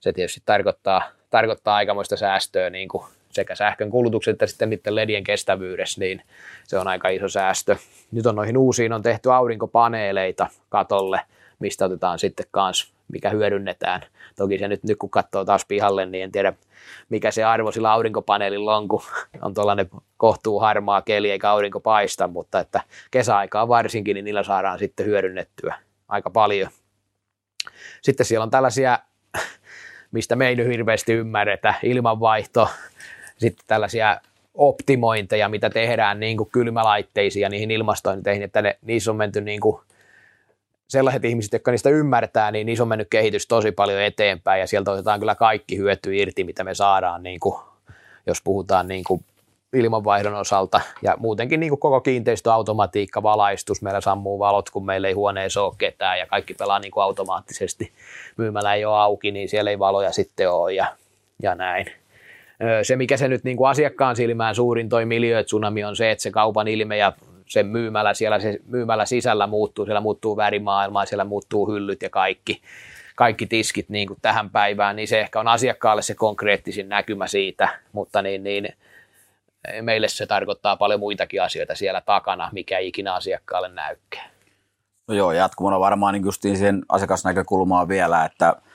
Se 0.00 0.12
tietysti 0.12 0.42
tarkoittaa, 0.46 1.02
tarkoittaa 1.30 1.76
aikamoista 1.76 2.16
säästöä 2.16 2.70
niin 2.70 2.88
kuin 2.88 3.04
sekä 3.30 3.54
sähkön 3.54 3.90
kulutuksen 3.90 4.32
että 4.32 4.46
sitten 4.46 4.70
niiden 4.70 4.94
ledien 4.94 5.24
kestävyydessä, 5.24 6.00
niin 6.00 6.22
se 6.64 6.78
on 6.78 6.88
aika 6.88 7.08
iso 7.08 7.28
säästö. 7.28 7.76
Nyt 8.12 8.26
on 8.26 8.34
noihin 8.34 8.56
uusiin 8.56 8.92
on 8.92 9.02
tehty 9.02 9.32
aurinkopaneeleita 9.32 10.46
katolle, 10.68 11.20
mistä 11.60 11.84
otetaan 11.84 12.18
sitten 12.18 12.46
kans, 12.50 12.92
mikä 13.12 13.30
hyödynnetään. 13.30 14.00
Toki 14.36 14.58
se 14.58 14.68
nyt, 14.68 14.84
nyt 14.84 14.98
kun 14.98 15.10
katsoo 15.10 15.44
taas 15.44 15.64
pihalle, 15.68 16.06
niin 16.06 16.24
en 16.24 16.32
tiedä 16.32 16.52
mikä 17.08 17.30
se 17.30 17.44
arvo 17.44 17.72
sillä 17.72 17.92
aurinkopaneelilla 17.92 18.76
on, 18.76 18.88
kun 18.88 19.02
on 19.42 19.54
tuollainen 19.54 19.90
kohtuu 20.16 20.60
harmaa 20.60 21.02
keli 21.02 21.30
eikä 21.30 21.50
aurinko 21.50 21.80
paista, 21.80 22.28
mutta 22.28 22.60
että 22.60 22.80
kesäaikaa 23.10 23.68
varsinkin, 23.68 24.14
niin 24.14 24.24
niillä 24.24 24.42
saadaan 24.42 24.78
sitten 24.78 25.06
hyödynnettyä 25.06 25.74
aika 26.08 26.30
paljon. 26.30 26.70
Sitten 28.02 28.26
siellä 28.26 28.42
on 28.42 28.50
tällaisia, 28.50 28.98
mistä 30.12 30.36
me 30.36 30.48
ei 30.48 30.56
nyt 30.56 30.68
hirveästi 30.68 31.12
ymmärretä, 31.12 31.74
ilmanvaihto, 31.82 32.68
sitten 33.38 33.64
tällaisia 33.66 34.20
optimointeja, 34.54 35.48
mitä 35.48 35.70
tehdään 35.70 36.20
niin 36.20 36.36
kuin 36.36 36.50
kylmälaitteisiin 36.52 37.42
ja 37.42 37.48
niihin 37.48 37.70
ilmastointeihin, 37.70 38.42
että 38.42 38.62
ne, 38.62 38.78
niissä 38.82 39.10
on 39.10 39.16
menty 39.16 39.40
niin 39.40 39.60
kuin 39.60 39.80
sellaiset 40.90 41.24
ihmiset, 41.24 41.52
jotka 41.52 41.70
niistä 41.70 41.90
ymmärtää, 41.90 42.50
niin 42.50 42.66
niissä 42.66 42.84
on 42.84 42.88
mennyt 42.88 43.08
kehitys 43.10 43.46
tosi 43.46 43.72
paljon 43.72 44.00
eteenpäin 44.00 44.60
ja 44.60 44.66
sieltä 44.66 44.90
otetaan 44.90 45.18
kyllä 45.20 45.34
kaikki 45.34 45.76
hyöty 45.76 46.16
irti, 46.16 46.44
mitä 46.44 46.64
me 46.64 46.74
saadaan, 46.74 47.22
niin 47.22 47.40
kuin, 47.40 47.60
jos 48.26 48.42
puhutaan 48.44 48.88
niin 48.88 49.04
kuin 49.04 49.24
ilmanvaihdon 49.72 50.34
osalta 50.34 50.80
ja 51.02 51.16
muutenkin 51.18 51.60
niin 51.60 51.70
kuin 51.70 51.80
koko 51.80 52.00
kiinteistöautomatiikka, 52.00 53.22
valaistus, 53.22 53.82
meillä 53.82 54.00
sammuu 54.00 54.38
valot, 54.38 54.70
kun 54.70 54.86
meillä 54.86 55.08
ei 55.08 55.14
huoneessa 55.14 55.62
ole 55.62 55.74
ketään 55.78 56.18
ja 56.18 56.26
kaikki 56.26 56.54
pelaa 56.54 56.78
niin 56.78 56.92
kuin 56.92 57.04
automaattisesti. 57.04 57.92
Myymällä 58.36 58.74
ei 58.74 58.84
ole 58.84 58.98
auki, 58.98 59.30
niin 59.30 59.48
siellä 59.48 59.70
ei 59.70 59.78
valoja 59.78 60.12
sitten 60.12 60.50
ole 60.50 60.72
ja, 60.72 60.86
ja 61.42 61.54
näin 61.54 61.86
se, 62.82 62.96
mikä 62.96 63.16
se 63.16 63.28
nyt 63.28 63.44
niin 63.44 63.56
kuin 63.56 63.70
asiakkaan 63.70 64.16
silmään 64.16 64.54
suurin 64.54 64.88
toi 64.88 65.04
tsunami 65.44 65.84
on 65.84 65.96
se, 65.96 66.10
että 66.10 66.22
se 66.22 66.30
kaupan 66.30 66.68
ilme 66.68 66.96
ja 66.96 67.12
sen 67.50 67.66
myymällä, 67.66 68.14
siellä 68.14 68.40
se 68.40 68.58
myymällä 68.66 69.06
sisällä 69.06 69.46
muuttuu, 69.46 69.84
siellä 69.84 70.00
muuttuu 70.00 70.36
värimaailmaa, 70.36 71.06
siellä 71.06 71.24
muuttuu 71.24 71.72
hyllyt 71.72 72.02
ja 72.02 72.10
kaikki, 72.10 72.62
kaikki 73.16 73.46
tiskit 73.46 73.88
niin 73.88 74.08
kuin 74.08 74.18
tähän 74.22 74.50
päivään, 74.50 74.96
niin 74.96 75.08
se 75.08 75.20
ehkä 75.20 75.40
on 75.40 75.48
asiakkaalle 75.48 76.02
se 76.02 76.14
konkreettisin 76.14 76.88
näkymä 76.88 77.26
siitä, 77.26 77.68
mutta 77.92 78.22
niin, 78.22 78.44
niin 78.44 78.68
meille 79.82 80.08
se 80.08 80.26
tarkoittaa 80.26 80.76
paljon 80.76 81.00
muitakin 81.00 81.42
asioita 81.42 81.74
siellä 81.74 82.00
takana, 82.00 82.48
mikä 82.52 82.78
ikinä 82.78 83.14
asiakkaalle 83.14 83.68
näykkää. 83.68 84.30
No 85.08 85.14
joo, 85.14 85.32
jatkumona 85.32 85.80
varmaan 85.80 86.14
niin 86.14 86.24
justiin 86.24 86.56
siihen 86.56 86.82
asiakasnäkökulmaan 86.88 87.88
vielä, 87.88 88.24
että– 88.24 88.56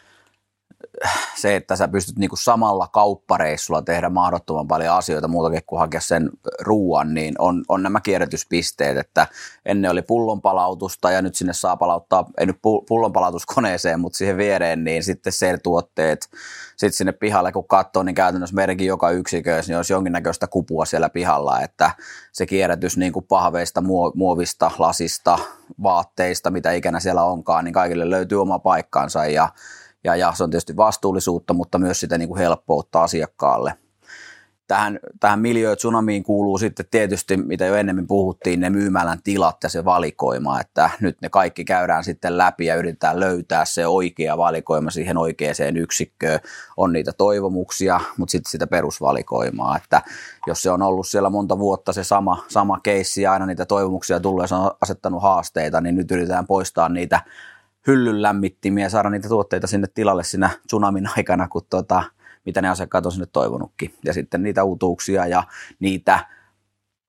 se, 1.35 1.55
että 1.55 1.75
sä 1.75 1.87
pystyt 1.87 2.17
niinku 2.17 2.35
samalla 2.35 2.87
kauppareissulla 2.87 3.81
tehdä 3.81 4.09
mahdottoman 4.09 4.67
paljon 4.67 4.95
asioita 4.95 5.27
muutakin 5.27 5.61
kuin 5.65 5.79
hakea 5.79 6.01
sen 6.01 6.29
ruuan, 6.61 7.13
niin 7.13 7.35
on, 7.39 7.63
on 7.67 7.83
nämä 7.83 8.01
kierrätyspisteet, 8.01 8.97
että 8.97 9.27
ennen 9.65 9.91
oli 9.91 10.01
pullonpalautusta 10.01 11.11
ja 11.11 11.21
nyt 11.21 11.35
sinne 11.35 11.53
saa 11.53 11.77
palauttaa, 11.77 12.29
ei 12.37 12.45
nyt 12.45 12.59
pullonpalautuskoneeseen, 12.87 13.99
mutta 13.99 14.17
siihen 14.17 14.37
viereen, 14.37 14.83
niin 14.83 15.03
sitten 15.03 15.33
tuotteet 15.63 16.29
sitten 16.77 16.97
sinne 16.97 17.11
pihalle 17.11 17.51
kun 17.51 17.67
katsoo, 17.67 18.03
niin 18.03 18.15
käytännössä 18.15 18.55
meidänkin 18.55 18.87
joka 18.87 19.09
yksikössä 19.09 19.69
niin 19.69 19.77
olisi 19.77 19.93
jonkinnäköistä 19.93 20.47
kupua 20.47 20.85
siellä 20.85 21.09
pihalla, 21.09 21.61
että 21.61 21.91
se 22.31 22.45
kierrätys 22.45 22.97
niin 22.97 23.13
kuin 23.13 23.25
pahveista, 23.25 23.83
muovista, 24.15 24.71
lasista, 24.79 25.39
vaatteista, 25.83 26.51
mitä 26.51 26.71
ikinä 26.71 26.99
siellä 26.99 27.23
onkaan, 27.23 27.65
niin 27.65 27.73
kaikille 27.73 28.09
löytyy 28.09 28.41
oma 28.41 28.59
paikkansa 28.59 29.25
ja 29.25 29.49
ja, 30.05 30.15
ja 30.15 30.33
se 30.35 30.43
on 30.43 30.49
tietysti 30.49 30.77
vastuullisuutta, 30.77 31.53
mutta 31.53 31.77
myös 31.77 31.99
sitä 31.99 32.17
niin 32.17 32.29
kuin 32.29 32.39
helppoutta 32.39 33.03
asiakkaalle. 33.03 33.73
Tähän, 34.67 34.99
tähän 35.19 35.39
miljöö 35.39 35.75
tsunamiin 35.75 36.23
kuuluu 36.23 36.57
sitten 36.57 36.85
tietysti, 36.91 37.37
mitä 37.37 37.65
jo 37.65 37.75
ennemmin 37.75 38.07
puhuttiin, 38.07 38.59
ne 38.59 38.69
myymälän 38.69 39.21
tilat 39.23 39.57
ja 39.63 39.69
se 39.69 39.85
valikoima, 39.85 40.59
että 40.59 40.89
nyt 41.01 41.21
ne 41.21 41.29
kaikki 41.29 41.65
käydään 41.65 42.03
sitten 42.03 42.37
läpi 42.37 42.65
ja 42.65 42.75
yritetään 42.75 43.19
löytää 43.19 43.65
se 43.65 43.87
oikea 43.87 44.37
valikoima 44.37 44.89
siihen 44.89 45.17
oikeaan 45.17 45.77
yksikköön. 45.77 46.39
On 46.77 46.93
niitä 46.93 47.11
toivomuksia, 47.17 47.99
mutta 48.17 48.31
sitten 48.31 48.51
sitä 48.51 48.67
perusvalikoimaa, 48.67 49.77
että 49.77 50.01
jos 50.47 50.61
se 50.61 50.71
on 50.71 50.81
ollut 50.81 51.07
siellä 51.07 51.29
monta 51.29 51.59
vuotta 51.59 51.93
se 51.93 52.03
sama, 52.03 52.43
sama 52.47 52.79
keissi 52.83 53.21
ja 53.21 53.31
aina 53.31 53.45
niitä 53.45 53.65
toivomuksia 53.65 54.19
tulee 54.19 54.47
se 54.47 54.55
on 54.55 54.71
asettanut 54.81 55.21
haasteita, 55.21 55.81
niin 55.81 55.95
nyt 55.95 56.11
yritetään 56.11 56.47
poistaa 56.47 56.89
niitä 56.89 57.19
hyllyn 57.87 58.21
lämmittimiä, 58.21 58.89
saada 58.89 59.09
niitä 59.09 59.27
tuotteita 59.27 59.67
sinne 59.67 59.87
tilalle 59.93 60.23
siinä 60.23 60.49
tsunamin 60.67 61.09
aikana, 61.17 61.47
kun 61.47 61.61
tota, 61.69 62.03
mitä 62.45 62.61
ne 62.61 62.69
asiakkaat 62.69 63.05
on 63.05 63.11
sinne 63.11 63.27
toivonutkin. 63.33 63.93
Ja 64.05 64.13
sitten 64.13 64.43
niitä 64.43 64.63
uutuuksia 64.63 65.27
ja 65.27 65.43
niitä 65.79 66.19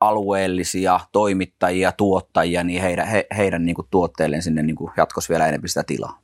alueellisia 0.00 1.00
toimittajia, 1.12 1.92
tuottajia, 1.92 2.64
niin 2.64 2.82
heidän, 2.82 3.06
he, 3.06 3.26
heidän 3.36 3.64
niin 3.64 3.74
kuin 3.74 3.88
tuotteilleen 3.90 4.42
sinne 4.42 4.62
niin 4.62 4.76
kuin 4.76 4.92
jatkossa 4.96 5.30
vielä 5.30 5.48
enemmän 5.48 5.68
sitä 5.68 5.82
tilaa. 5.86 6.18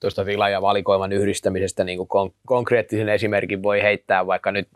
Tuosta 0.00 0.24
tila- 0.24 0.48
ja 0.48 0.62
valikoiman 0.62 1.12
yhdistämisestä 1.12 1.84
niin 1.84 1.98
kuin 1.98 2.08
kon- 2.08 2.34
konkreettisen 2.46 3.08
esimerkin 3.08 3.62
voi 3.62 3.82
heittää, 3.82 4.26
vaikka 4.26 4.52
nyt 4.52 4.68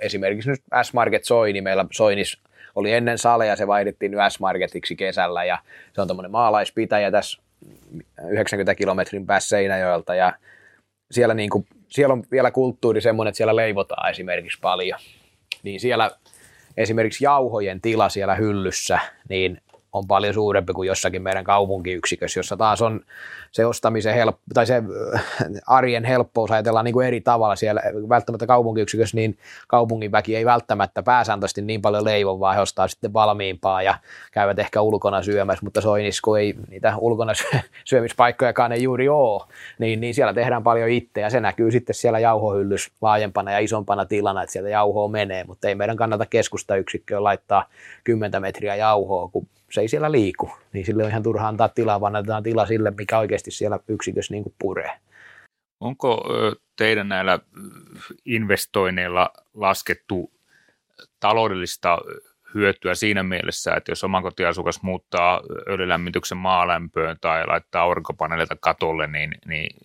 esimerkiksi 0.00 0.50
nyt 0.50 0.60
S-Market 0.82 1.24
Soini, 1.24 1.60
meillä 1.60 1.84
Soinis 1.92 2.42
oli 2.74 2.92
ennen 2.92 3.18
saleja, 3.18 3.56
se 3.56 3.66
vaihdettiin 3.66 4.12
nyt 4.12 4.20
S-Marketiksi 4.28 4.96
kesällä 4.96 5.44
ja 5.44 5.58
se 5.92 6.00
on 6.00 6.08
tuommoinen 6.08 6.30
maalaispitäjä 6.30 7.10
tässä 7.10 7.41
90 8.28 8.74
kilometrin 8.74 9.26
päässä 9.26 9.48
Seinäjoelta 9.48 10.14
ja 10.14 10.32
siellä, 11.10 11.34
niin 11.34 11.50
kuin, 11.50 11.66
siellä 11.88 12.12
on 12.12 12.24
vielä 12.30 12.50
kulttuuri 12.50 13.00
semmoinen, 13.00 13.28
että 13.28 13.36
siellä 13.36 13.56
leivotaan 13.56 14.10
esimerkiksi 14.10 14.58
paljon. 14.60 14.98
Niin 15.62 15.80
siellä 15.80 16.10
esimerkiksi 16.76 17.24
jauhojen 17.24 17.80
tila 17.80 18.08
siellä 18.08 18.34
hyllyssä, 18.34 18.98
niin 19.28 19.60
on 19.92 20.06
paljon 20.06 20.34
suurempi 20.34 20.72
kuin 20.72 20.86
jossakin 20.86 21.22
meidän 21.22 21.44
kaupunkiyksikössä, 21.44 22.38
jossa 22.38 22.56
taas 22.56 22.82
on 22.82 23.00
se 23.52 23.66
ostamisen 23.66 24.14
helppo, 24.14 24.42
tai 24.54 24.66
se 24.66 24.82
äh, 25.14 25.24
arjen 25.66 26.04
helppous 26.04 26.50
ajatellaan 26.50 26.84
niin 26.84 26.92
kuin 26.92 27.06
eri 27.06 27.20
tavalla 27.20 27.56
siellä, 27.56 27.82
välttämättä 28.08 28.46
kaupunkiyksikössä, 28.46 29.16
niin 29.16 29.38
kaupungin 29.68 30.12
väki 30.12 30.36
ei 30.36 30.44
välttämättä 30.44 31.02
pääsääntöisesti 31.02 31.62
niin 31.62 31.82
paljon 31.82 32.04
leivon, 32.04 32.40
vaan 32.40 32.54
he 32.54 32.60
ostaa 32.60 32.88
sitten 32.88 33.12
valmiimpaa 33.12 33.82
ja 33.82 33.94
käyvät 34.32 34.58
ehkä 34.58 34.80
ulkona 34.80 35.22
syömässä, 35.22 35.64
mutta 35.64 35.80
Soinis, 35.80 36.20
kun 36.20 36.38
ei 36.38 36.54
niitä 36.70 36.94
ulkona 36.98 37.32
syömispaikkojakaan 37.84 38.72
ei 38.72 38.82
juuri 38.82 39.08
ole, 39.08 39.42
niin, 39.78 40.00
niin 40.00 40.14
siellä 40.14 40.34
tehdään 40.34 40.62
paljon 40.62 40.88
itse 40.88 41.20
ja 41.20 41.30
se 41.30 41.40
näkyy 41.40 41.70
sitten 41.70 41.94
siellä 41.94 42.18
jauhohyllys 42.18 42.90
laajempana 43.00 43.52
ja 43.52 43.58
isompana 43.58 44.04
tilana, 44.04 44.42
että 44.42 44.52
sieltä 44.52 44.70
jauhoa 44.70 45.08
menee, 45.08 45.44
mutta 45.44 45.68
ei 45.68 45.74
meidän 45.74 45.96
kannata 45.96 46.26
keskustayksikköön 46.26 47.24
laittaa 47.24 47.64
10 48.04 48.42
metriä 48.42 48.76
jauhoa, 48.76 49.28
kun 49.28 49.46
se 49.72 49.80
ei 49.80 49.88
siellä 49.88 50.12
liiku, 50.12 50.50
niin 50.72 50.86
sille 50.86 51.02
on 51.02 51.10
ihan 51.10 51.22
turha 51.22 51.48
antaa 51.48 51.68
tilaa, 51.68 52.00
vaan 52.00 52.16
annetaan 52.16 52.42
tila 52.42 52.66
sille, 52.66 52.90
mikä 52.90 53.18
oikeasti 53.18 53.50
siellä 53.50 53.78
yksikössä 53.88 54.34
niin 54.34 54.42
kuin 54.42 54.54
puree. 54.58 54.90
Onko 55.80 56.24
teidän 56.76 57.08
näillä 57.08 57.38
investoinneilla 58.24 59.30
laskettu 59.54 60.32
taloudellista 61.20 61.98
hyötyä 62.54 62.94
siinä 62.94 63.22
mielessä, 63.22 63.74
että 63.74 63.90
jos 63.90 64.04
omakotiasukas 64.04 64.82
muuttaa 64.82 65.40
öljylämmityksen 65.68 66.38
maalämpöön 66.38 67.16
tai 67.20 67.46
laittaa 67.46 67.82
aurinkopaneelita 67.82 68.56
katolle, 68.60 69.06
niin, 69.06 69.34
niin 69.46 69.76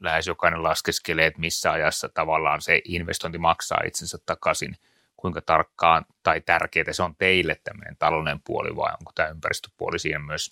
lähes 0.00 0.26
jokainen 0.26 0.62
laskeskelee, 0.62 1.26
että 1.26 1.40
missä 1.40 1.72
ajassa 1.72 2.08
tavallaan 2.08 2.60
se 2.60 2.80
investointi 2.84 3.38
maksaa 3.38 3.80
itsensä 3.86 4.18
takaisin– 4.26 4.76
kuinka 5.20 5.40
tarkkaan 5.40 6.04
tai 6.22 6.40
tärkeää 6.40 6.92
se 6.92 7.02
on 7.02 7.14
teille 7.18 7.56
tämmöinen 7.64 7.96
taloudellinen 7.98 8.40
puoli 8.46 8.76
vai 8.76 8.92
onko 9.00 9.12
tämä 9.14 9.28
ympäristöpuoli 9.28 9.98
siinä 9.98 10.18
myös 10.18 10.50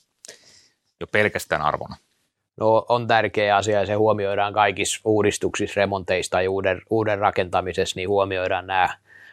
jo 1.00 1.07
pelkästään 1.07 1.62
arvona? 1.62 1.96
No 2.61 2.87
on 2.88 3.07
tärkeä 3.07 3.57
asia 3.57 3.81
ja 3.81 3.87
se 3.87 3.94
huomioidaan 3.94 4.52
kaikissa 4.52 5.00
uudistuksissa, 5.04 5.81
remonteissa 5.81 6.31
tai 6.31 6.48
uuden, 6.48 6.83
uuden 6.90 7.18
rakentamisessa, 7.18 7.96
niin 7.96 8.09
huomioidaan 8.09 8.66
nämä, 8.66 8.88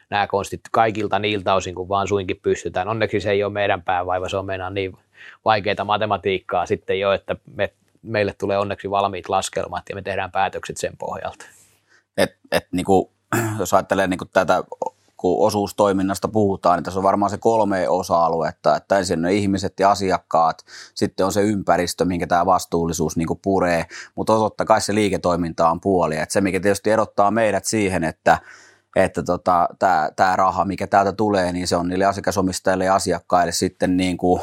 nämä 0.09 0.27
konstit 0.27 0.61
kaikilta 0.71 1.19
niiltä 1.19 1.53
osin, 1.53 1.75
kun 1.75 1.89
vaan 1.89 2.07
suinkin 2.07 2.39
pystytään. 2.41 2.87
Onneksi 2.87 3.19
se 3.19 3.31
ei 3.31 3.43
ole 3.43 3.53
meidän 3.53 3.81
päävaiva, 3.81 4.29
se 4.29 4.37
on 4.37 4.45
meidän 4.45 4.73
niin 4.73 4.97
vaikeita 5.45 5.85
matematiikkaa 5.85 6.65
sitten 6.65 6.99
jo, 6.99 7.11
että 7.11 7.35
me, 7.55 7.73
meille 8.01 8.33
tulee 8.33 8.57
onneksi 8.57 8.89
valmiit 8.89 9.29
laskelmat 9.29 9.83
ja 9.89 9.95
me 9.95 10.01
tehdään 10.01 10.31
päätökset 10.31 10.77
sen 10.77 10.97
pohjalta. 10.97 11.45
Et, 12.17 12.37
et, 12.51 12.67
niin 12.71 12.85
kuin, 12.85 13.09
jos 13.59 13.73
ajattelee 13.73 14.07
niin 14.07 14.17
kuin 14.17 14.29
tätä 14.33 14.63
kun 15.25 15.47
osuustoiminnasta 15.47 16.27
puhutaan, 16.27 16.77
niin 16.77 16.83
tässä 16.83 16.99
on 16.99 17.03
varmaan 17.03 17.29
se 17.29 17.38
kolme 17.38 17.89
osa-aluetta, 17.89 18.75
että 18.75 18.97
ensin 18.97 19.21
ne 19.21 19.33
ihmiset 19.33 19.79
ja 19.79 19.91
asiakkaat, 19.91 20.65
sitten 20.95 21.25
on 21.25 21.31
se 21.31 21.41
ympäristö, 21.41 22.05
minkä 22.05 22.27
tämä 22.27 22.45
vastuullisuus 22.45 23.17
niin 23.17 23.27
puree, 23.41 23.85
mutta 24.15 24.33
totta 24.33 24.65
kai 24.65 24.81
se 24.81 24.95
liiketoiminta 24.95 25.69
on 25.69 25.81
puoli. 25.81 26.17
Että 26.17 26.33
se, 26.33 26.41
mikä 26.41 26.59
tietysti 26.59 26.91
erottaa 26.91 27.31
meidät 27.31 27.65
siihen, 27.65 28.03
että 28.03 28.39
että 28.95 29.23
tota, 29.23 29.69
tämä 30.15 30.35
raha, 30.35 30.65
mikä 30.65 30.88
täältä 30.88 31.11
tulee, 31.11 31.51
niin 31.51 31.67
se 31.67 31.75
on 31.75 31.88
niille 31.88 32.05
asiakasomistajille 32.05 32.85
ja 32.85 32.95
asiakkaille 32.95 33.51
sitten 33.51 33.97
niin 33.97 34.17
kuin 34.17 34.41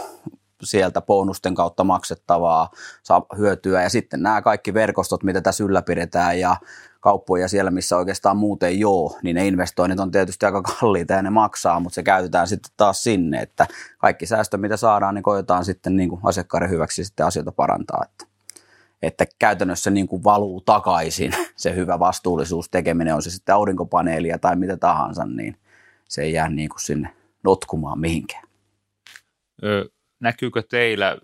sieltä 0.62 1.01
bonusten 1.01 1.55
kautta 1.55 1.85
maksettavaa 1.85 2.71
saa 3.03 3.27
hyötyä. 3.38 3.83
Ja 3.83 3.88
sitten 3.88 4.23
nämä 4.23 4.42
kaikki 4.42 4.75
verkostot, 4.75 5.23
mitä 5.23 5.40
tässä 5.40 5.64
ylläpidetään 5.64 6.40
ja 6.40 6.57
kauppoja 7.03 7.49
siellä, 7.49 7.71
missä 7.71 7.97
oikeastaan 7.97 8.37
muuten 8.37 8.87
ole, 8.87 9.21
niin 9.23 9.37
ne 9.37 9.47
investoinnit 9.47 10.01
on 10.01 10.11
tietysti 10.11 10.47
aika 10.47 10.62
kalliita 10.62 11.12
ja 11.12 11.23
ne 11.23 11.31
maksaa, 11.31 11.81
mutta 11.81 11.95
se 11.95 12.03
käytetään 12.03 12.49
sitten 12.49 12.73
taas 12.77 13.03
sinne, 13.03 13.41
että 13.41 13.67
kaikki 13.99 14.27
säästö, 14.27 14.57
mitä 14.57 14.77
saadaan, 14.77 15.15
niin 15.15 15.23
koetaan 15.23 15.65
sitten 15.65 15.97
niin 15.97 16.09
kuin 16.09 16.21
asiakkaiden 16.25 16.71
hyväksi 16.71 17.05
sitten 17.05 17.27
asioita 17.27 17.53
parantaa. 17.53 18.05
Että, 18.05 18.27
että 19.03 19.27
käytännössä 19.38 19.91
niin 19.91 20.09
kuin 20.09 20.25
valuu 20.25 20.61
takaisin 20.61 21.33
se 21.57 21.75
hyvä 21.75 21.99
vastuullisuus 21.99 22.69
tekeminen, 22.69 23.15
on 23.15 23.23
se 23.23 23.31
sitten 23.31 23.55
aurinkopaneelia 23.55 24.38
tai 24.38 24.57
mitä 24.57 24.77
tahansa, 24.77 25.25
niin 25.25 25.57
se 26.09 26.23
ei 26.23 26.33
jää 26.33 26.49
niin 26.49 26.69
kuin 26.69 26.81
sinne 26.81 27.15
notkumaan 27.45 28.01
mihinkään. 28.01 28.45
Ö, 29.65 29.88
näkyykö 30.21 30.62
teillä 30.71 31.19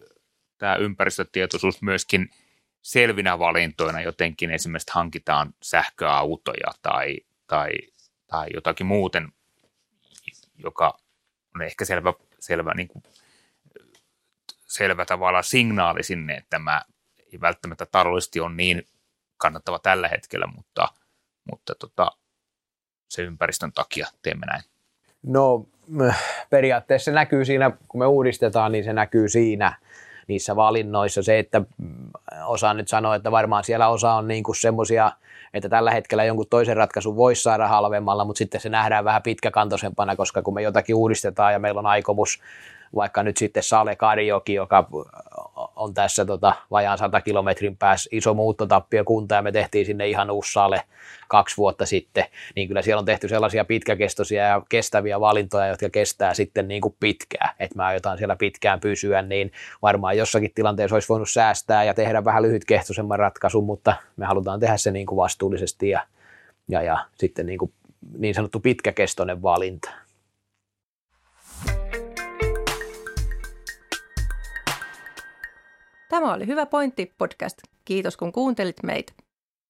tämä 0.58 0.76
ympäristötietoisuus 0.76 1.82
myöskin– 1.82 2.28
selvinä 2.82 3.38
valintoina 3.38 4.00
jotenkin 4.00 4.50
esimerkiksi 4.50 4.92
hankitaan 4.94 5.54
sähköautoja 5.62 6.72
tai, 6.82 7.16
tai, 7.46 7.70
tai 8.26 8.46
jotakin 8.54 8.86
muuten, 8.86 9.28
joka 10.58 10.98
on 11.54 11.62
ehkä 11.62 11.84
selvä, 11.84 12.12
selvä, 12.40 12.74
niin 12.74 12.88
kuin, 12.88 13.02
selvä 14.66 15.04
tavalla 15.04 15.42
signaali 15.42 16.02
sinne, 16.02 16.34
että 16.34 16.50
tämä 16.50 16.82
ei 17.32 17.40
välttämättä 17.40 17.86
taloudellisesti 17.86 18.40
on 18.40 18.56
niin 18.56 18.86
kannattava 19.36 19.78
tällä 19.78 20.08
hetkellä, 20.08 20.46
mutta, 20.46 20.88
mutta 21.50 21.74
tota, 21.74 22.10
se 23.08 23.22
ympäristön 23.22 23.72
takia 23.72 24.06
teemme 24.22 24.46
näin. 24.46 24.62
No 25.22 25.66
periaatteessa 26.50 27.04
se 27.04 27.12
näkyy 27.12 27.44
siinä, 27.44 27.70
kun 27.88 27.98
me 28.00 28.06
uudistetaan, 28.06 28.72
niin 28.72 28.84
se 28.84 28.92
näkyy 28.92 29.28
siinä– 29.28 29.76
niissä 30.28 30.56
valinnoissa. 30.56 31.22
Se, 31.22 31.38
että 31.38 31.60
mm, 31.78 32.10
osaan 32.46 32.76
nyt 32.76 32.88
sanoa, 32.88 33.14
että 33.14 33.30
varmaan 33.30 33.64
siellä 33.64 33.88
osa 33.88 34.12
on 34.12 34.28
niin 34.28 34.44
semmoisia, 34.60 35.12
että 35.54 35.68
tällä 35.68 35.90
hetkellä 35.90 36.24
jonkun 36.24 36.46
toisen 36.50 36.76
ratkaisun 36.76 37.16
voisi 37.16 37.42
saada 37.42 37.68
halvemmalla, 37.68 38.24
mutta 38.24 38.38
sitten 38.38 38.60
se 38.60 38.68
nähdään 38.68 39.04
vähän 39.04 39.22
pitkäkantoisempana, 39.22 40.16
koska 40.16 40.42
kun 40.42 40.54
me 40.54 40.62
jotakin 40.62 40.96
uudistetaan 40.96 41.52
ja 41.52 41.58
meillä 41.58 41.78
on 41.78 41.86
aikomus 41.86 42.40
vaikka 42.94 43.22
nyt 43.22 43.36
sitten 43.36 43.62
Sale 43.62 43.96
Karjoki, 43.96 44.54
joka 44.54 44.88
on 45.76 45.94
tässä 45.94 46.24
tota, 46.24 46.52
vajaan 46.70 46.98
100 46.98 47.20
kilometrin 47.20 47.76
päässä 47.76 48.08
iso 48.12 48.34
muuttotappio 48.34 49.04
kunta 49.04 49.34
ja 49.34 49.42
me 49.42 49.52
tehtiin 49.52 49.86
sinne 49.86 50.08
ihan 50.08 50.30
uusi 50.30 50.58
kaksi 51.28 51.56
vuotta 51.56 51.86
sitten, 51.86 52.24
niin 52.56 52.68
kyllä 52.68 52.82
siellä 52.82 52.98
on 52.98 53.04
tehty 53.04 53.28
sellaisia 53.28 53.64
pitkäkestoisia 53.64 54.42
ja 54.42 54.62
kestäviä 54.68 55.20
valintoja, 55.20 55.66
jotka 55.66 55.90
kestää 55.90 56.34
sitten 56.34 56.68
niin 56.68 56.80
kuin 56.80 56.96
pitkään, 57.00 57.54
että 57.58 57.76
mä 57.76 57.86
aiotaan 57.86 58.18
siellä 58.18 58.36
pitkään 58.36 58.80
pysyä, 58.80 59.22
niin 59.22 59.52
varmaan 59.82 60.16
jossakin 60.16 60.52
tilanteessa 60.54 60.96
olisi 60.96 61.08
voinut 61.08 61.30
säästää 61.30 61.84
ja 61.84 61.94
tehdä 61.94 62.24
vähän 62.24 62.42
lyhytkehtoisemman 62.42 63.18
ratkaisun, 63.18 63.64
mutta 63.64 63.94
me 64.16 64.26
halutaan 64.26 64.60
tehdä 64.60 64.76
se 64.76 64.90
niin 64.90 65.06
kuin 65.06 65.16
vastuullisesti 65.16 65.88
ja, 65.88 66.06
ja, 66.68 66.82
ja 66.82 66.98
sitten 67.14 67.46
niin, 67.46 67.58
kuin 67.58 67.72
niin 68.18 68.34
sanottu 68.34 68.60
pitkäkestoinen 68.60 69.42
valinta. 69.42 69.90
Tämä 76.08 76.34
oli 76.34 76.46
Hyvä 76.46 76.66
pointti 76.66 77.14
podcast. 77.18 77.58
Kiitos 77.84 78.16
kun 78.16 78.32
kuuntelit 78.32 78.82
meitä. 78.82 79.12